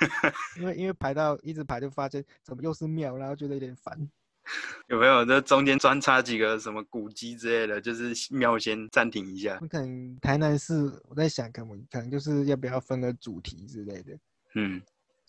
[0.60, 3.98] 因为因为排到一直排就发现怎么又是庙，然后觉得有点烦。
[4.88, 9.58] 有没有这中间穿插几个什么古迹之类的，就是庙先暂停一下。
[9.60, 10.74] 我可能台南市，
[11.08, 14.12] 我在想，可能可能就是要不要分个主题之类的。
[14.54, 14.82] 嗯，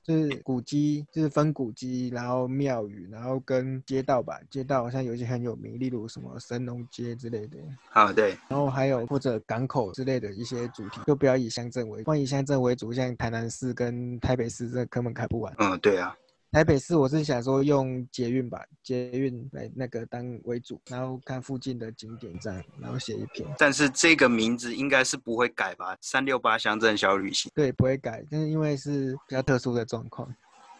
[0.03, 4.37] 就是古迹，就是分古迹，然后庙宇，然后跟街道吧。
[4.49, 7.57] 街道好像有一些很有名，例如什么神农街之类的，
[7.89, 15.53] 好，对，然后还有或者港口之类的一些主题，就不要以乡镇为，万以乡镇为主，像台南市跟台北市这根本开不完。
[15.59, 16.13] 嗯，对啊，
[16.53, 23.43] 台北市我是想说用捷运吧，捷运来那个当为主，然后看附近的景点这样，然后写一篇。
[23.57, 25.97] 但是这个名字应该是不会改吧？
[25.99, 27.51] 三六八乡镇小旅行。
[27.55, 30.31] 对，不会改，但是因为是比较特殊的状况，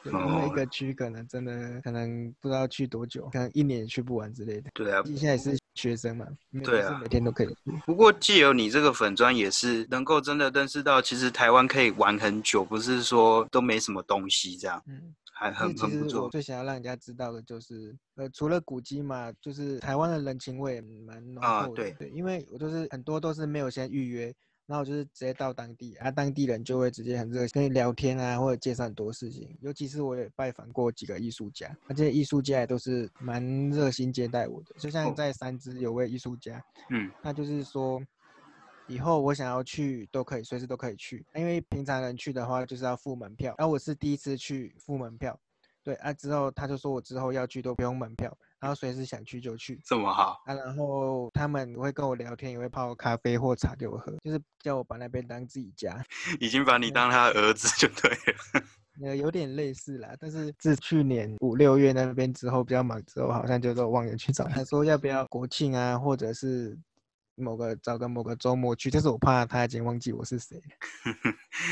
[0.04, 4.70] 对，因为一哦个区可能真的可能不知道去多久，可能一年也去不完之类的。
[4.76, 6.28] 对啊，现在也是学生嘛，
[6.64, 7.56] 对啊每天都可以去。
[7.88, 15.16] 不过既有你这个粉砖，也是能够真的认识到，其实台湾可以玩很久，不是说都没什么东西这样，嗯，
[15.52, 16.30] 其实我很很不错。
[16.30, 21.52] 最想要让人家知道的就是，呃，除了古迹嘛，就是台湾的人情味蛮浓厚的。
[21.52, 24.34] 啊对对，因为我就是很多都是没有先预约。
[24.66, 29.54] 然后我就是直接到当地，啊，当地人就会直接很热心跟你聊天啊，或者介绍很多事情。
[29.60, 34.74] 尤其是我也拜访过几个艺术家，那这些艺术家也都是蛮热心接待我的。
[34.80, 38.02] 就像哦在三芝有位艺术家，嗯，那就是说，
[38.88, 41.26] 以后我想要去都可以，随时都可以去。
[41.36, 45.40] 因为平常人去的话就是要付门票，然后我是第一次去付门票，
[45.84, 50.54] 对啊，之后他就说我之后要去都不用门票，然后随时想去就去这么好，啊。
[50.54, 56.04] 然后他们会跟我聊天，也会泡咖啡或茶给我喝，就是叫我把那边当自己家。
[56.40, 58.64] 已经把你当他的儿子就对了。
[59.04, 66.78] 呃，有点类似啦，但是自去年五六月那边之后比较忙之后，好像就都忘了去找他说要不要国庆啊，或者是
[67.36, 70.58] 某个找个某个周末去，但是我怕他已经忘记我是谁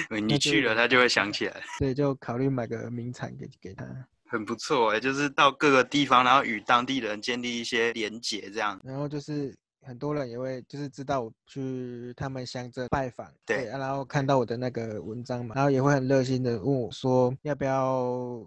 [0.09, 3.85] 了， 你去了，他就会想起来，所以就考虑买个名产给给他。
[4.27, 8.79] 很不错哎，就是到各个地方，然后与当地人建立一些连结，这样。
[8.83, 18.41] 然后就是很多人也会就是知道我去他们乡镇拜访，对啊，然后看到我的那个文章嘛，然后也会很热心的问我说要不要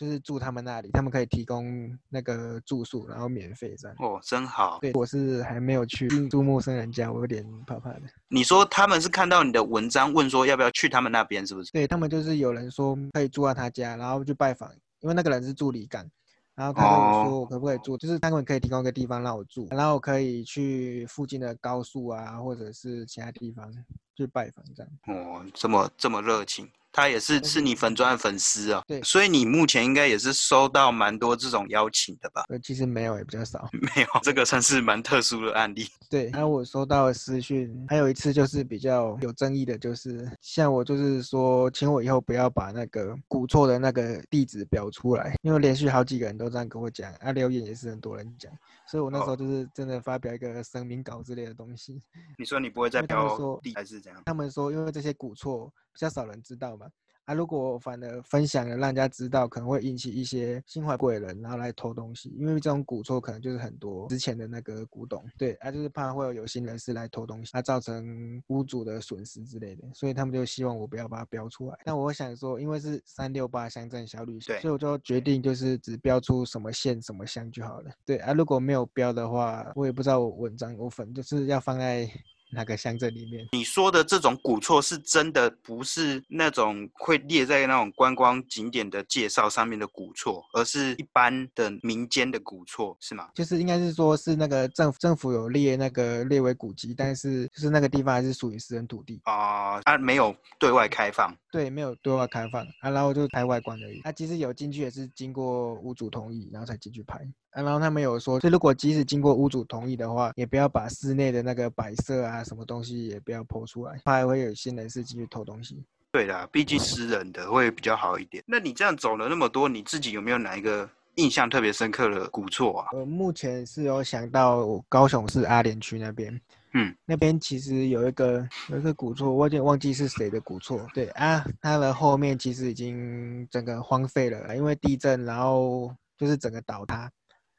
[0.00, 3.94] 就是住他们那里，他们可以提供那个住宿，然后免费这样。
[4.00, 4.78] 哦，真好。
[4.80, 8.00] 对，我是还没有去进住陌生人家，我有点怕怕的。
[8.28, 11.70] 你说他们是看到你的文章，问说要不要去他们那边，是不是？
[11.72, 16.10] 对他们就是有人说可以住到他家，然后去拜访，因为那个人是住离港，
[16.54, 23.70] 然后他跟我哦说我可不可以住，就是他们可以提供一个地方让我住，然后我可以去附近的高速啊，或者是其他地方
[24.16, 24.90] 去拜访这样。
[25.08, 28.82] 哦，这么这么热情，他也是是你粉砖的粉丝啊。
[28.86, 32.44] 对所以你目前应该也是收到蛮多这种邀请的吧？
[32.48, 33.68] 呃，其实没有，也比较少。
[33.94, 35.86] 没有，这个算是蛮特殊的案例。
[36.08, 48.50] 对，然后我收到的私讯，还有一次就是比较有争议的，就是像我就是说，请我以后不要把那个古错的那个地址标出来，因为连续好几个人都这样跟我讲，啊，留言也是很多人讲，
[48.90, 52.02] 所以我那时候哦就是真的发表一个声明稿之类的东西。
[52.36, 54.20] 你说你不会再因为他们标说地还是怎样？
[54.26, 56.88] 他们说，因为这些古错比较少人知道嘛，
[57.30, 71.78] 啊，如果反而分享了，让人家知道，可能会引起一些心怀贵人，然后来偷东西，因为这种古错可能就是很多之前的那个古董，对，啊，就是怕会有有心人士来偷东西，啊，造成屋主的损失之类的，所以他们就希望我不要把它标出来。
[71.84, 77.90] 但我想说，因为是三六八乡镇小旅行，所以我就决定就是只标出什么县什么乡就好了。
[78.04, 82.10] 对啊，如果没有标的话，我也不知道我文章我粉就是要放在
[82.52, 83.48] 哪个乡镇里面。
[83.52, 93.28] 你说的这种古厝是真的不是那种会列在那种观光景点的介绍上面的古厝，而是一般的民间的古厝，是吗？
[93.34, 101.34] 就是应该是说是那个政府政府有列那个列为古迹，但是就是那个地方还是属于私人土地，啊、啊，没有对外开放。
[101.52, 104.00] 对，没有对外开放啊，然后就拍外观而已。
[104.02, 107.20] 啊，其实有进去也是经过屋主同意，然后才进去拍。
[107.50, 115.84] 啊，然后他们有说，就如果即使经过屋主同意的话，也不要把室内的那个摆设啊，什么东西也不要抛出来，怕还会有新人士进去偷东西。
[116.12, 118.42] 对啦，毕竟私人的会比较好一点。
[118.46, 122.88] 那你这样走了那么多，你自己有没有哪一个印象特别深刻的古厝啊？
[122.92, 126.40] 我，目前是有想到高雄市阿联区那边，
[126.74, 130.84] 嗯，那边其实有一个有一个古厝，我有点忘记是谁的古厝。
[130.94, 137.10] 对啊，它的后面其实已经整个荒废了，因为地震，然后就是整个倒塌。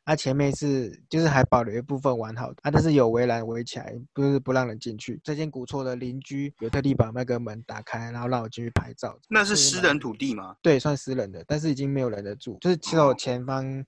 [0.03, 5.21] 它前面是就是还保留一部分完好的，啊，但是有围栏围起来，不是不让人进去。
[5.23, 9.17] 这间古厝的邻居有特地把那个门打开，然后让我进去拍照。
[9.29, 10.55] 那是私人土地吗？
[10.61, 13.85] 对，算私人的，但是已经没有人的住，就是只有前方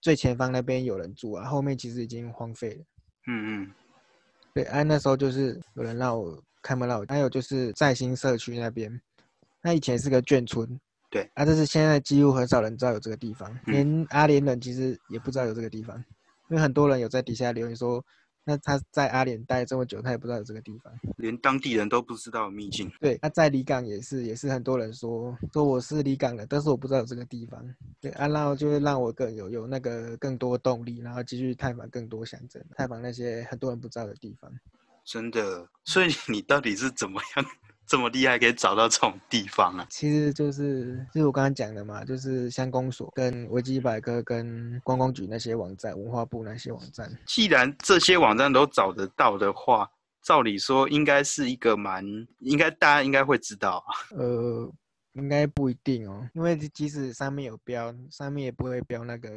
[0.00, 2.84] 最前方那边有人住啊，后面其实已经荒废了。
[3.26, 3.72] 嗯嗯，
[4.54, 9.00] 对，啊，那时候就是有人让我开门让我，还有就是在新社区那边，
[9.60, 10.80] 那以前是个眷村。
[11.10, 15.96] 对啊，但是现在几乎很少人知道有这个地方，连阿联人其实也不知道有这个地方，
[16.48, 18.04] 因为很多人有在底下留言说，
[18.44, 22.90] 那他在阿联待这么久，他也不知道有这个地方，连当地人都不知道秘境。
[23.00, 27.62] 对，他在离港也是，也是很多人说说我是离港的，但是我不知道有这个地方。
[28.00, 34.50] 对啊，然后就会让我更有有那个更多动力，然后继续探访更多乡镇，探访那些很多人不知道的地方。
[35.04, 37.46] 真的，所以你到底是怎么样？
[37.88, 39.86] 这么厉害，可以找到这种地方啊！
[39.88, 47.10] 其实就是就是我刚刚讲的嘛，就是乡公所、跟维基百科、跟观光局那些网站、文化部那些网站。
[47.26, 49.90] 既然这些网站都找得到的话，
[50.22, 52.04] 照理说应该是一个蛮
[52.40, 53.82] 应该大家应该会知道。
[54.14, 54.70] 呃，
[55.14, 59.30] 应该不一定哦，因为即使上面有标，上面也不会标那个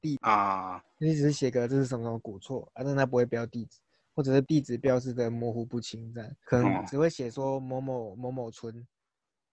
[0.00, 3.78] 地啊，你只是写个这是什么什么古厝，啊，但它不会标地址。
[4.18, 8.84] 或者是地址标示的模糊不清，这样可能只会写说某某某某村。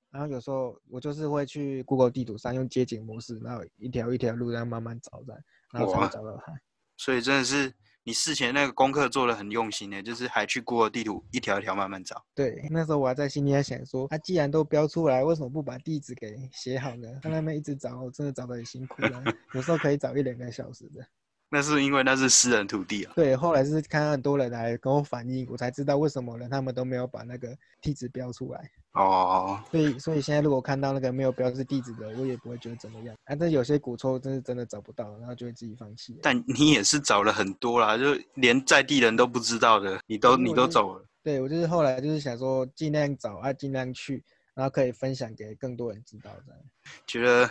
[0.09, 6.51] 然后有时候我就是会去 Google 地图上用街景模式，然后一条一条路这样慢慢找，这样然后才找到它。
[6.97, 12.25] 所以真的是你事前那个功课做的很用心呢，就是还去 Google 地图一条一条慢慢找。
[12.33, 17.07] 对，那时候我还在心里在想说，他既然都标出来，为什么不把地址给写好呢？
[17.21, 19.23] 在那边一直找，我真的找的很辛苦了，
[19.53, 21.05] 有时候可以找一两个小时的。
[21.49, 23.13] 那是因为那是私人土地啊。
[23.15, 28.69] 对，后来是看到很多人来跟我反映，我才知道为什么人他们都没有把那个地址标出来。
[28.93, 29.61] 哦。
[29.71, 33.15] 所以，所以现在如果看到那个没有标示地址的，我也不会觉得怎么样。
[33.25, 36.19] 啊，但有些古厝真是真的找不到，然后就会自己放弃。
[36.21, 41.05] 但你也是找了很多啦，就连在地人都不知道的，你都你都走了。
[41.23, 44.23] 对，我就是后来就是想说尽量找啊，尽量去，
[44.55, 46.61] 然后可以分享给更多人知道这样。
[47.07, 47.49] 觉得。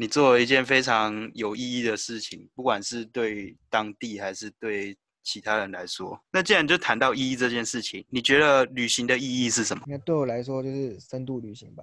[0.00, 6.16] 你做了一件非常有意义的事情，不管是对当地还是对其他人来说。
[6.30, 9.82] 那既然就谈到意义这件事情，你觉得旅行的意义是什么？
[9.88, 11.82] 那对我来说就是深度旅行吧。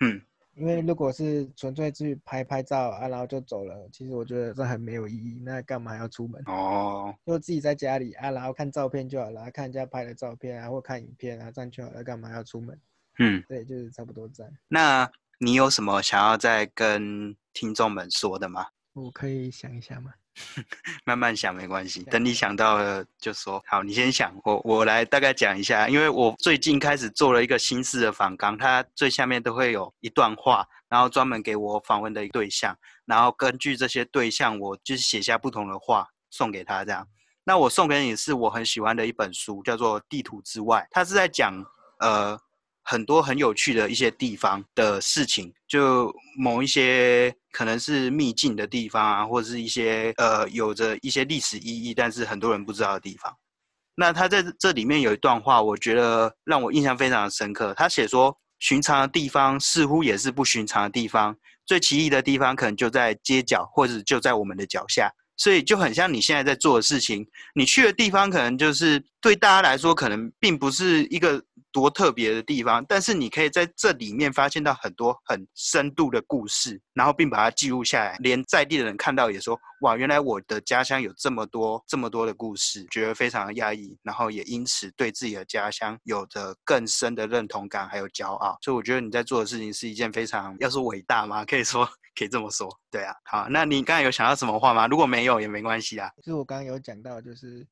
[0.00, 0.18] 嗯，
[0.54, 5.38] 因为如果是纯粹去拍拍照啊，然后就走了，其实我觉得这很没有意义。
[5.44, 6.42] 那干嘛要出门？
[6.46, 12.02] 哦，就自己在家里啊，然后看照片就好了，看人家拍的照片啊，或看影片啊，这样就好了。
[12.02, 12.80] 干嘛要出门？
[13.18, 14.50] 嗯，对，就是差不多这样。
[14.66, 15.06] 那。
[15.44, 18.64] 你有什么想要再跟听众们说的吗？
[18.94, 20.10] 我可以想一下吗？
[21.04, 23.62] 慢慢想没关系，等你想到了就说。
[23.66, 37.06] 好，你先想，我我来大概讲一下，因为我最近开始做了一个新式的访纲，它最下面都会有一段话，然后专门给我访问的对象，然后根据这些对象，我就是写下不同的话送给他这样。
[37.44, 41.52] 那我送给你是我很喜欢的一本书，叫做《地图之外》，它是在讲
[42.00, 42.40] 呃。
[42.84, 53.34] 很多很有趣的一些地方的事情，就某一些可能是秘境的地方啊，或者是一些呃有着一些历史意义，但是很多人不知道的地方。
[53.96, 57.72] 那他在这里面有一段话，我觉得让我印象非常深刻。
[57.74, 65.10] 他写说，寻常的地方似乎也是不寻常的地方，最奇异的地方可能就在街角，或者就在我们的脚下。
[65.36, 71.42] 所以就很像你现在在做的事情，你去的地方可能就是对大家来说可能并不是一个。
[71.74, 91.44] 多特别的地方，但是你可以在这里面发现到很多很深度的故事，然后并把它记录下来，连在地的人看到也说：“哇，原来我的家乡有这么多这么多的故事，觉得非常的压抑，然后也因此对自己的家乡有着更深的认同感还有骄傲。”所以我觉得你在做的事情是一件非常要说伟大吗？
[91.44, 93.14] 可以说可以这么说，对啊。
[93.24, 94.86] 好，那你刚才有想到什么话吗？
[94.86, 96.10] 如果没有也没关系啊。
[96.18, 97.66] 就是我刚刚有讲到，就是。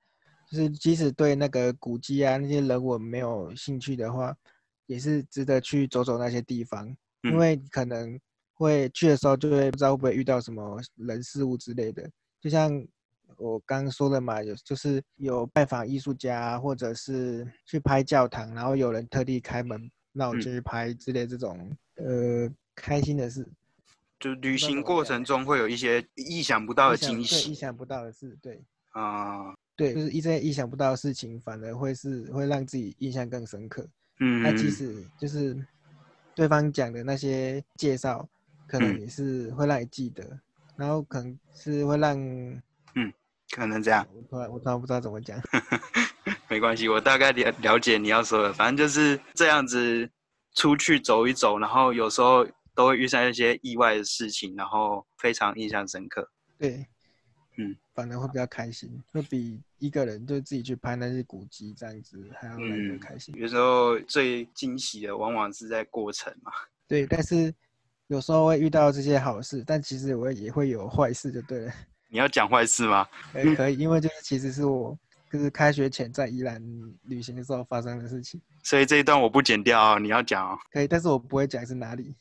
[0.51, 4.37] 就是即使对那个古迹啊那些人文没有兴趣的话，
[4.85, 8.21] 也是值得去走走那些地方，因为可能
[8.53, 12.07] 会去的时候就会不知道会不会遇到什么人事物之类的。
[12.39, 12.71] 就像
[13.39, 23.51] 我刚刚说的嘛，有就是有拜访艺术家，或者是去拍教堂，然后有人特地开门让我进去拍之类这种呃开心的事。
[24.23, 28.63] 就旅行过程中会有一些意想不到的惊喜，意想不到的事，对
[28.93, 29.53] 啊。
[29.75, 33.85] 对，就是一些意想不到的事情，反而会是会让自己印象更深刻。
[34.21, 35.57] 嗯，那即使就是
[36.37, 38.29] 对方讲的那些介绍，
[38.69, 40.25] 可能也是会让你记得。
[40.77, 42.17] 然后可能是会让
[42.95, 43.13] 嗯
[43.51, 44.07] 可能这样。
[44.15, 45.41] 我突然我突然不知道怎么讲。
[46.49, 50.09] 没关系，我大概了了解你要说的，反正就是这样子
[50.55, 56.29] 出去走一走，然后有时候都会遇上一些意外的事情，然后非常印象深刻。
[56.59, 56.87] 对，
[57.57, 63.35] 嗯，反而会比较开心，会比一个人就自己去拍那些古迹这样子还要来得嗯开心。
[63.37, 66.53] 有时候最惊喜的往往是在过程嘛。
[66.89, 67.53] 对，但是
[68.07, 71.73] 有时候会遇到这些好事，但其实我也会有坏事，就对了。
[72.09, 73.09] 你要讲坏事吗？
[73.33, 74.99] 呃，可以，因为就是其实是我
[75.31, 76.63] 就是开学前在宜兰
[77.05, 80.59] 旅行的时候发生的事情，所以这一段我不剪掉哦，你要讲哦。
[80.71, 82.15] 可以，但是我不会讲是哪里。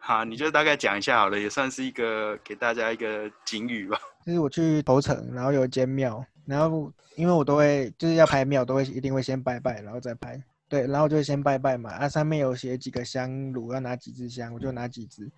[0.00, 3.98] 好，你就大概讲一下好了，也算是一个给大家一个警语吧。
[4.26, 10.42] 就是我去头城，然后有一间庙，然后因为我都会就是要拍庙，都会一定会先拜拜，然后再拍。
[10.68, 15.30] 对，然后就先拜拜嘛，啊，上面有写几个香炉，要拿几支香，我就拿几支。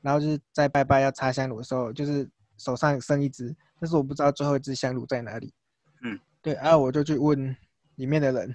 [0.00, 5.52] 然后就是在拜拜要插香炉的时候，就是手上剩一支，但是我不知道最后一支香炉在哪里。
[6.02, 7.56] 嗯，对，然啊，我就去问
[7.96, 8.54] 里面的人，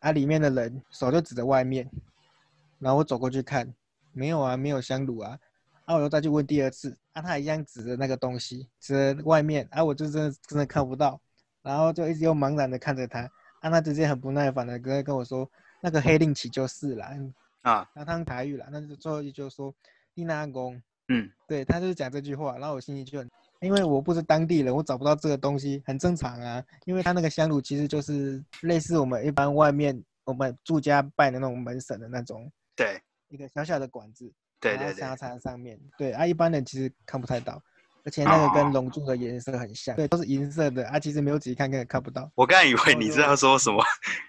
[0.00, 1.90] 啊，里面的人手就指着外面，
[2.78, 3.72] 然后我走过去看，
[4.12, 5.38] 没有啊，没有香炉啊，
[5.84, 11.20] 啊，我又再去问第二次，啊，他一样指着那个东西，指着外面，啊，我就真的真的看不到，
[11.62, 13.20] 然后就一直又茫然的看着他，
[13.60, 15.48] 啊，他直接很不耐烦的跟跟我说，
[15.80, 17.10] 那个黑令旗就是啦，
[17.62, 19.74] 啊，那他用台语啦，那就最后一句就说
[20.14, 23.30] 你哪公，嗯，对他就是讲这句话，然后我心里就很，
[23.60, 33.00] 因为我不是当地人，我找不到这个东西，很正常啊，因为他那个香炉其实就是类似我们一般外面我们住家拜的那种门神的那种对，
[33.30, 37.62] 一个小小的管子，对对对插，插在上面，对啊，一般人其实看不太到，
[38.04, 42.30] 而且那个跟哦龙珠的颜色很像，对，都是银色的啊，其实没有仔细看根本看不到。
[42.34, 43.82] 我刚才以为你是就要说什么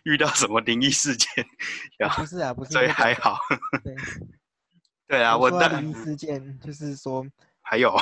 [0.04, 1.46] 遇到什么灵异事件，
[2.16, 3.38] 不是啊，不是所以还好。
[3.84, 3.96] 对，
[5.08, 7.26] 对啊，我灵异事件就是说
[7.62, 7.96] 还有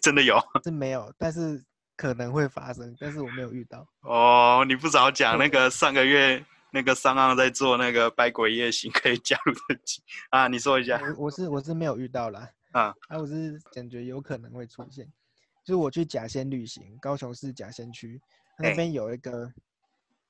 [0.00, 1.62] 真的有是没有，但是
[1.96, 3.86] 可能会发生，但是我没有遇到。
[4.00, 15.04] 哦，你不早讲那个上个月那个上岸在做那个百鬼夜行可以加入的集啊，你说一下我我是我是没有遇到啦，啊，啊，我是感觉有可能会出现，
[15.64, 18.20] 就是我去甲仙旅行，高雄市甲仙区
[18.58, 19.52] 那边有一个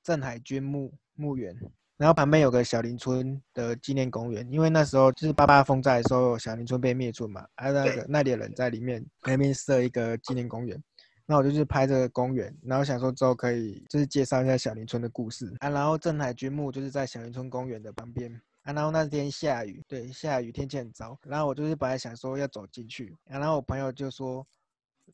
[0.03, 1.55] 镇海军墓墓园，
[1.97, 10.81] 然后旁边有个小林村的纪念公园，因为那时候就是八八风灾的时候，小林村被灭村嘛，啊，那个那里的人在里面那边设一个纪念公园。
[11.25, 15.69] 那我就去拍这个公园，然后想说之后可以就是介绍一下小林村的故事啊。
[15.69, 18.73] 然后镇海军墓就是在小林村公园的旁边啊。
[18.73, 21.17] 然后那天下雨，对，下雨天气很糟。
[21.23, 24.45] 然后我就是本来想说要走进去，啊、然后我朋友就说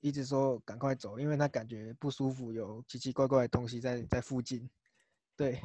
[0.01, 4.67] 一直说赶快走，因为他感觉不舒服，有奇奇怪怪的东西在在附近。
[5.35, 5.61] 对，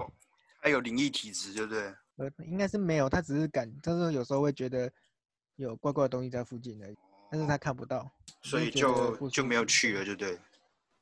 [0.60, 1.94] 他有灵异体质，对不对？
[2.16, 4.92] 呃，应该是没有，他只是感，但是有时候会觉得
[5.56, 6.96] 有怪怪的东西在附近而已，
[7.30, 8.10] 但是他看不到，
[8.42, 10.38] 所以就就没有去了，就对不。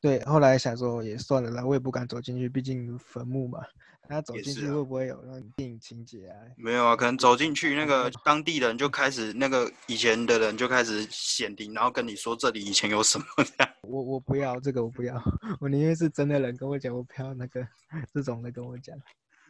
[0.01, 3.61] 对，后来想说也算了啦，我也不敢走进去，毕竟坟墓嘛。
[4.09, 6.35] 那走进去会不会有那种电影情节啊？
[6.57, 13.73] 没有啊，可能走进去，那个 当地人就开始，那个以前的人就开始显灵，然后跟你说这里以前有什么这样。
[13.87, 15.23] 我我不要这个，我不要，
[15.61, 17.65] 我宁愿是真的人跟我讲，我不要那个
[18.13, 18.97] 这种的跟我讲。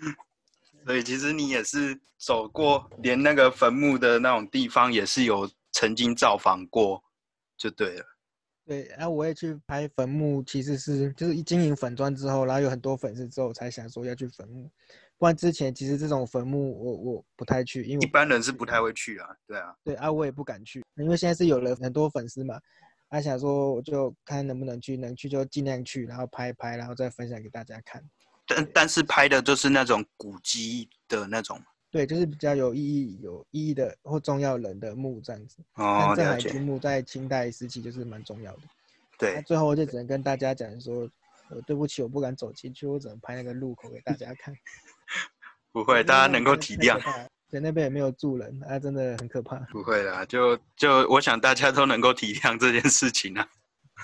[0.85, 7.03] 所以其实你也是走过，连那个坟墓的那种地方也是有曾经造访过，
[7.61, 8.05] 就对了。
[8.65, 14.71] 对，然后我也去拍坟墓，其实是就是一经营粉砖之后，然后有很多粉丝之后，才想说要去坟墓。
[15.19, 22.59] 不然之前其实这种坟墓我我不太去，因为一般人是不太会去啊，对啊，对啊，我也不敢去，因为现在是有了很多粉丝嘛，
[23.09, 28.03] 啊想说我就看能不能去，能去就尽量去，然后拍一拍，然后再分享给大家看。
[28.47, 31.61] 但但是拍的就是那种古迹的那种。
[31.91, 35.59] 对，就是比较有意义、有意义的或重要人的墓这样子。
[35.75, 38.61] 哦像，镇海军墓在清代时期就是蛮重要的。
[38.63, 41.09] 那对，最后我就只能跟大家讲说，
[41.51, 44.55] 呃，对不起，我不敢走进去，我只能拍那个路口给大家看。
[45.73, 47.29] 不会，大家能够体谅，太可怕了。
[47.51, 49.57] 对，那边也没有住人，啊，真的很可怕。
[49.73, 53.47] 不会啦，就就我想大家都能够体谅这件事情啊。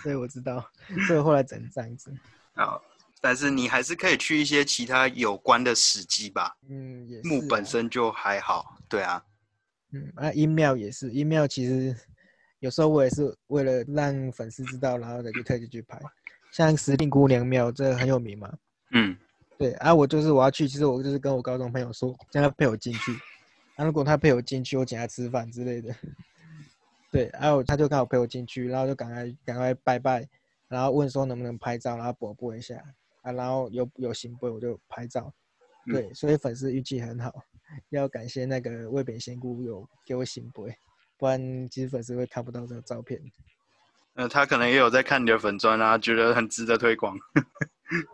[0.03, 0.69] 所以我知道，
[1.07, 2.13] 所以我后来只能这样子。
[2.55, 2.79] 啊，
[3.21, 7.29] 但是你还是可以去一些其他有关的史迹吧，嗯，也是。
[7.29, 7.65] 墓本。
[7.65, 9.25] 身就还好，对啊，
[9.93, 11.97] 嗯，啊，音庙也是，音庙其实
[12.61, 15.99] 有时候我也是为了让粉丝知道，然后再去特地去拍。
[16.53, 18.53] 像石定姑娘庙，这个很有名嘛。
[18.93, 19.17] 嗯，
[19.59, 23.13] 对啊，我就是我要去，其实我就是跟我高中朋友说，叫他陪我进去。
[23.75, 25.95] 啊，如果他陪我进去，我请他吃饭之类的。
[27.11, 30.29] 对，然、后他就刚好陪我进去，然后就赶快赶快拜拜，
[30.69, 32.83] 然后问说能不能拍照，然后播播一下
[33.27, 35.33] 啊，然后有有行播我就拍照。
[35.89, 37.33] 嗯对，所以粉丝运气很好，
[37.91, 40.67] 要感谢那个魏北仙姑有给我行播，
[41.17, 43.21] 不然其实粉丝会看不到这个照片。
[44.15, 47.17] 呃，他可能也有在看你的粉砖啊，觉得很值得推广。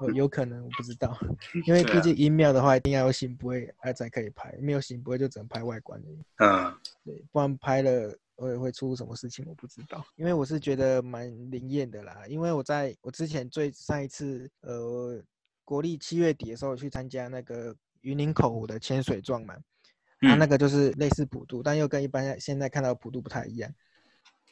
[0.01, 1.17] 呃有可能我不知道，
[1.67, 6.19] 因为毕竟音庙的话一定要有醒不会，啊才可以拍，没有醒不会就只能拍外观而已。
[6.45, 10.05] 嗯对，不然拍了我也会出什么事情我不知道。
[10.16, 15.22] 因为我是觉得蛮灵验的啦，因为我在我之前最上一次呃
[15.64, 19.55] 国历七月底的时候去参加那个云林口湖的千水状嘛，
[20.20, 23.72] 它、嗯那个就是类似普渡，但又跟一般现在看到的普渡不太一样。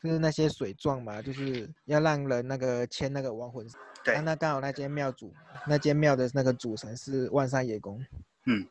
[0.03, 3.67] 就是那些水状嘛，就是要让人那个牵那个亡魂。
[4.03, 5.35] 对啊那刚好那间庙主，
[5.67, 8.03] 那间庙的那个主神是万山野公。
[8.47, 8.67] 嗯。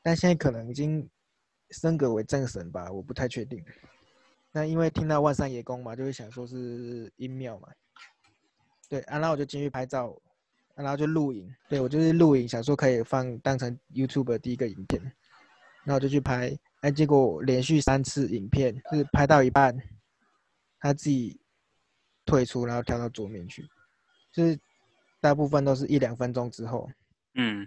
[0.00, 1.08] 但现在可能已经
[1.70, 3.64] 升格为正神吧，我不太确定。
[4.52, 7.68] 那因为听到万山野公嘛，就会想说是阴庙嘛。
[8.88, 10.10] 对，啊，然后我就进去拍照，
[10.74, 11.48] 啊然后就录影。
[11.68, 15.00] 对我就是录影，想说可以放当成 YouTube 的第一个影片。
[15.84, 19.76] 然后我就去拍，哎，结果连续三次影片，就是拍到一半，
[20.78, 21.40] 他自己
[22.26, 23.66] 退出，然后跳到桌面去，
[24.32, 24.58] 就是
[25.20, 26.90] 大部分都是一两分钟之后。
[27.34, 27.66] 嗯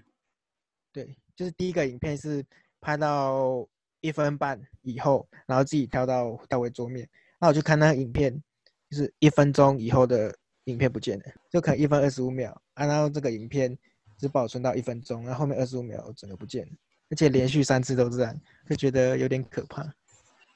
[0.92, 2.46] 对，就是第一个影片是
[2.80, 3.68] 拍到
[4.04, 8.44] 一分半以后，然后自己跳到跳回桌面，那我就看那个影片，
[8.90, 10.36] 就是一分钟以后的
[10.66, 13.76] 影片不见了，就可能一分二十五秒啊，然后这个影片
[14.18, 16.72] 只保存到一分钟，然后后面二十五秒整个不见了，
[17.10, 19.90] 而且连续三次都这样，就觉得有点可怕。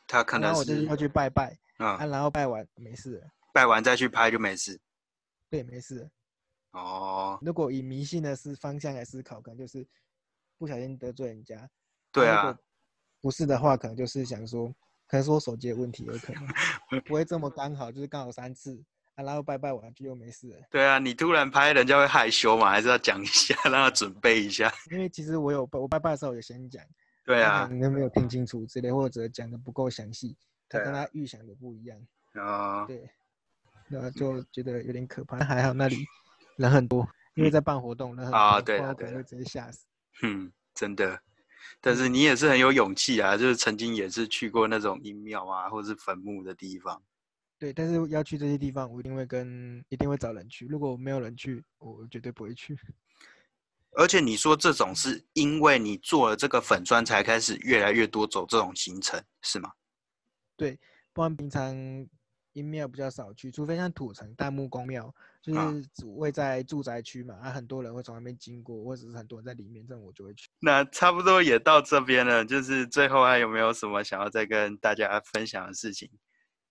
[0.06, 4.78] 他可能然后我就是要去拜拜啊，啊，然后拜完没事了，拜完再去拍就没事。
[5.50, 6.10] 对，没事。
[6.72, 9.88] 哦，如果以迷信的思方向来思考，可能就是
[10.58, 11.70] 不小心得罪人家。
[12.12, 12.58] 对啊
[13.22, 14.68] 不是的话，可能就是想说，
[15.08, 18.82] 可能是我手机的问题，有可能不会这么刚好，就是刚好三次
[19.16, 20.58] 啊，然后拜拜完就又没事了。
[20.70, 24.72] 对啊，你突然拍，人家会害羞嘛，还是要讲一下， 让他准备一下。
[24.92, 26.84] 因为其实我有拜我拜拜的时候有先讲，
[27.26, 30.38] 对啊你都，没有听清楚之类，或者讲的不够详细，
[30.70, 32.00] 他对啊跟他预想的不一样，
[32.34, 33.10] 啊，对，
[33.88, 35.38] 然后就觉得有点可怕。
[35.40, 36.06] 还好那里
[36.58, 39.86] 人很多，因为在办活动，人很多，啊对啊对啊我可能会直接吓死。
[40.22, 41.20] 嗯，真的。
[41.82, 47.02] 但是你也是很有勇气啊，就是曾经也是去过那种阴庙啊，或者是坟墓的地方。
[47.60, 50.68] 对，但是要去这些地方，我一定会跟一定会找人去。
[50.68, 52.78] 如果没有人去，我绝对不会去。
[53.98, 59.72] 而且你说这种是因为你做了这个粉砖，才开始越来越多走这种行程，是吗？
[60.56, 60.80] 对，
[61.14, 61.76] 不然平常
[62.58, 70.50] 阴庙比较少去，除非像土城大木公庙，就啊是主位在住宅区嘛，啊，很多人会从那边经过，或者是很多人在里面，这种我就会去。
[70.60, 76.10] 那差不多也到这边了，就是最后还有没有什么想要再跟大家分享的事情，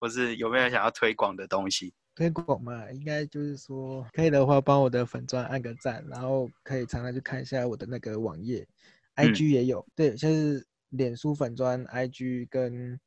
[0.01, 1.95] 或是有没有想要推广的东西？
[2.17, 8.67] 推广嘛，应该就是说可以的话，帮我的粉砖按个赞，然后可以常常去看一下我的那个网页
[9.15, 12.99] ，IG 也有，对，就是脸书粉砖、IG 跟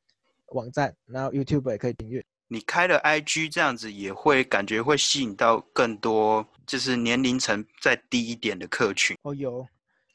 [0.53, 2.25] 网站，然后 YouTube 也可以订阅。
[2.51, 9.15] 你开了 IG 这样子，也会感觉会吸引到更多就是年龄层再低一点的客群。
[9.21, 9.65] 哦，有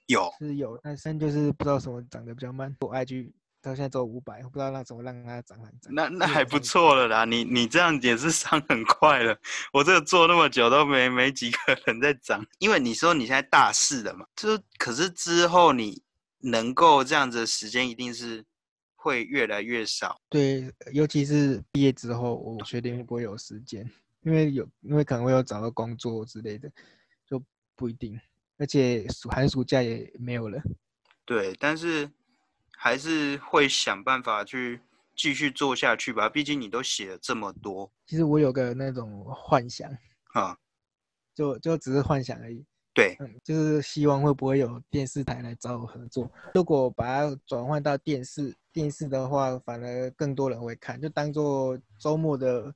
[0.06, 3.30] 有，是有，但是就是不知道什么涨得比较慢，我 IG
[3.62, 5.94] 到现在只有五百，不知道让怎么让它涨很涨。
[5.94, 7.24] 那那还不错了啦。
[7.24, 9.38] 你你这样也是上很快了。
[9.72, 16.02] 我这个做那么久都没没几个人在涨，因为你说你现在大四了嘛，就可是之后你
[16.40, 18.44] 能够这样子的时间一定是
[19.04, 20.18] 会越来越少。
[20.30, 23.86] 对，尤其是毕业之后，我确定会不会有时间，
[24.22, 26.72] 因为有，因为可能会有找到工作之类的，
[27.26, 27.42] 就
[27.76, 28.18] 不一定。
[28.56, 30.58] 而且暑寒暑假也没有了。
[31.26, 32.10] 对，但是
[32.78, 34.80] 还是会想办法去
[35.14, 36.26] 继续做下去吧。
[36.26, 39.90] 毕竟你都写了这么多其实我有个那种幻想，
[40.32, 40.56] 啊，
[41.34, 42.64] 就就只是幻想而已。
[42.94, 46.30] 对，嗯，就是希望会不会有电视台来找我合作。
[46.54, 52.72] 如果把它转换到电视，电视的话，反而更多人会看，就当做周末的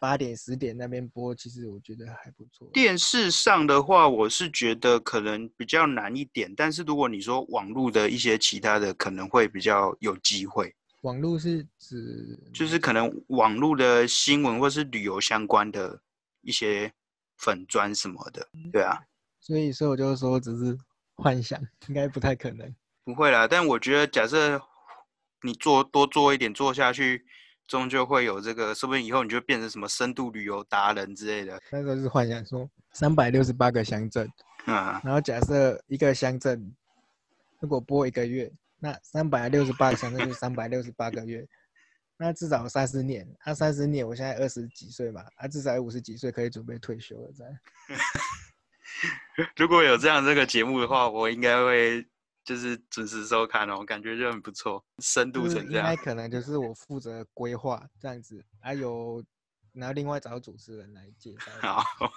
[0.00, 2.68] 八点十点那边播，其实我觉得还不错。
[2.72, 6.52] 电视上的话，我是觉得可能比较难一点。
[6.56, 10.74] 但是如果你说网络的一些其他的，可能会比较有机会。
[11.02, 16.00] 网络是指就是可能网络的新闻或是旅游相关的
[16.42, 16.92] 一些
[17.38, 18.96] 粉砖什么的，对啊，
[19.42, 20.78] 所以，所以我就说只是
[21.16, 22.72] 幻想，应该不太可能。
[23.04, 23.48] 不会啦。
[23.48, 24.62] 但我觉得，假设
[25.42, 27.26] 你做多做一点，做下去，
[27.66, 31.60] 终究会有这个，说不定以后你就变成什么深度旅游达人之类的。
[31.72, 34.30] 那时候是幻想说三百六十八个乡镇，
[34.66, 36.72] 嗯，然后假设一个乡镇
[37.58, 41.44] 如果播一个月，那三百六十八个乡镇就三百六十八个月，
[42.16, 43.28] 那至少三十年。
[43.40, 47.52] 他三十年，我现在二十几岁嘛，他，至少五十几岁可以准备退休了，这样。
[49.56, 52.06] 如果有这样这个节目的话，我应该会
[52.44, 55.90] 就是准时收看哦，感觉就很不错，深度就是成这样。
[55.90, 59.24] 应该可能就是我负责规划这样子，还有
[59.72, 61.50] 然后另外找主持人来介绍。
[61.60, 62.12] 好，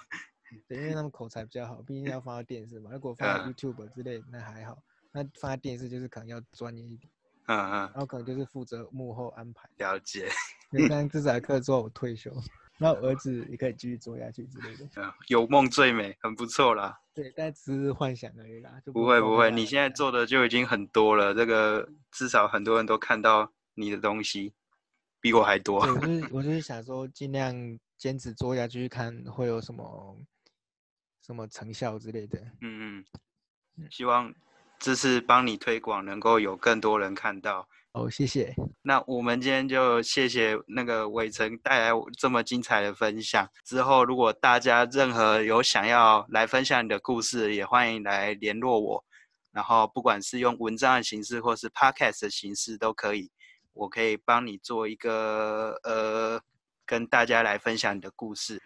[0.68, 2.90] 对，因为他们口才比较好，毕竟要放到电视嘛。
[2.92, 4.78] 如果放在嗯 YouTube 之类，那还好。
[5.12, 7.10] 那放在电视就是可能要专业一点，
[7.46, 9.68] 嗯嗯，然后可能就是负责幕后安排。
[9.78, 10.28] 了解。
[10.70, 12.30] 对，但这堂课之后我退休，
[12.78, 14.88] 然后我儿子也可以继续做下去之类的。
[14.96, 16.98] 嗯， 有梦最美，很不错啦。
[17.14, 24.52] 对，但只是幻想而已啦，就不会不会，你现在做的就已经很多了，这个至少很多人都看到你的东西，
[25.20, 25.84] 比我还多。
[25.86, 27.54] 对，我就是我就是想说，尽量
[27.96, 30.18] 坚持做下去，看会有什么
[31.24, 32.38] 什么成效之类的。
[32.60, 33.04] 嗯嗯
[33.78, 34.34] 嗯，希望
[34.78, 37.66] 这次帮你推广，能够有更多人看到。
[37.96, 38.54] 哦，谢谢。
[38.82, 43.48] 那我们今天就谢谢那个伟成带来这么精彩的分享。
[43.64, 49.02] 之后如果大家任何有想要来分享你的故事，也欢迎来联络我。
[49.50, 53.30] 然后不管是用文章的形式，或是 podcast 的形式都可以，
[53.72, 56.38] 我可以帮你做一个呃，
[56.84, 58.60] 跟大家来分享你的故事。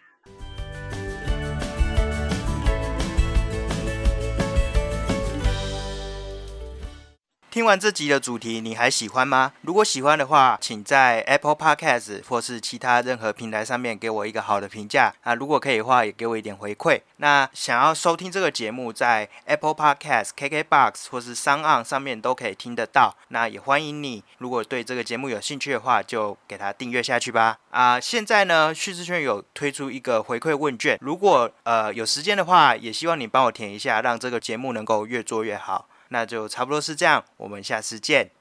[7.51, 9.51] 听完这集的主题，你还喜欢吗？
[9.63, 15.35] 如果喜欢的话，请在 Apple Podcast 或是其他任何平台上面给我一个好的评价啊！
[15.35, 17.01] 如果可以的话，也给我一点回馈。
[17.17, 23.13] 那想要收听这个节目，在 Apple Podcast、KKBox 或是 s o n 上面都可以听得到。
[23.27, 27.57] 那也欢迎你，如果对这个节目有兴趣的话，就给它订阅下去吧。
[27.71, 35.85] 啊，现在呢，叙事圈有推出一个回馈问卷，如果呃有时间的话，也希望你帮我填一下，让这个节目能够越做越好。
[36.13, 38.31] 那就差不多是这样，我们下次见，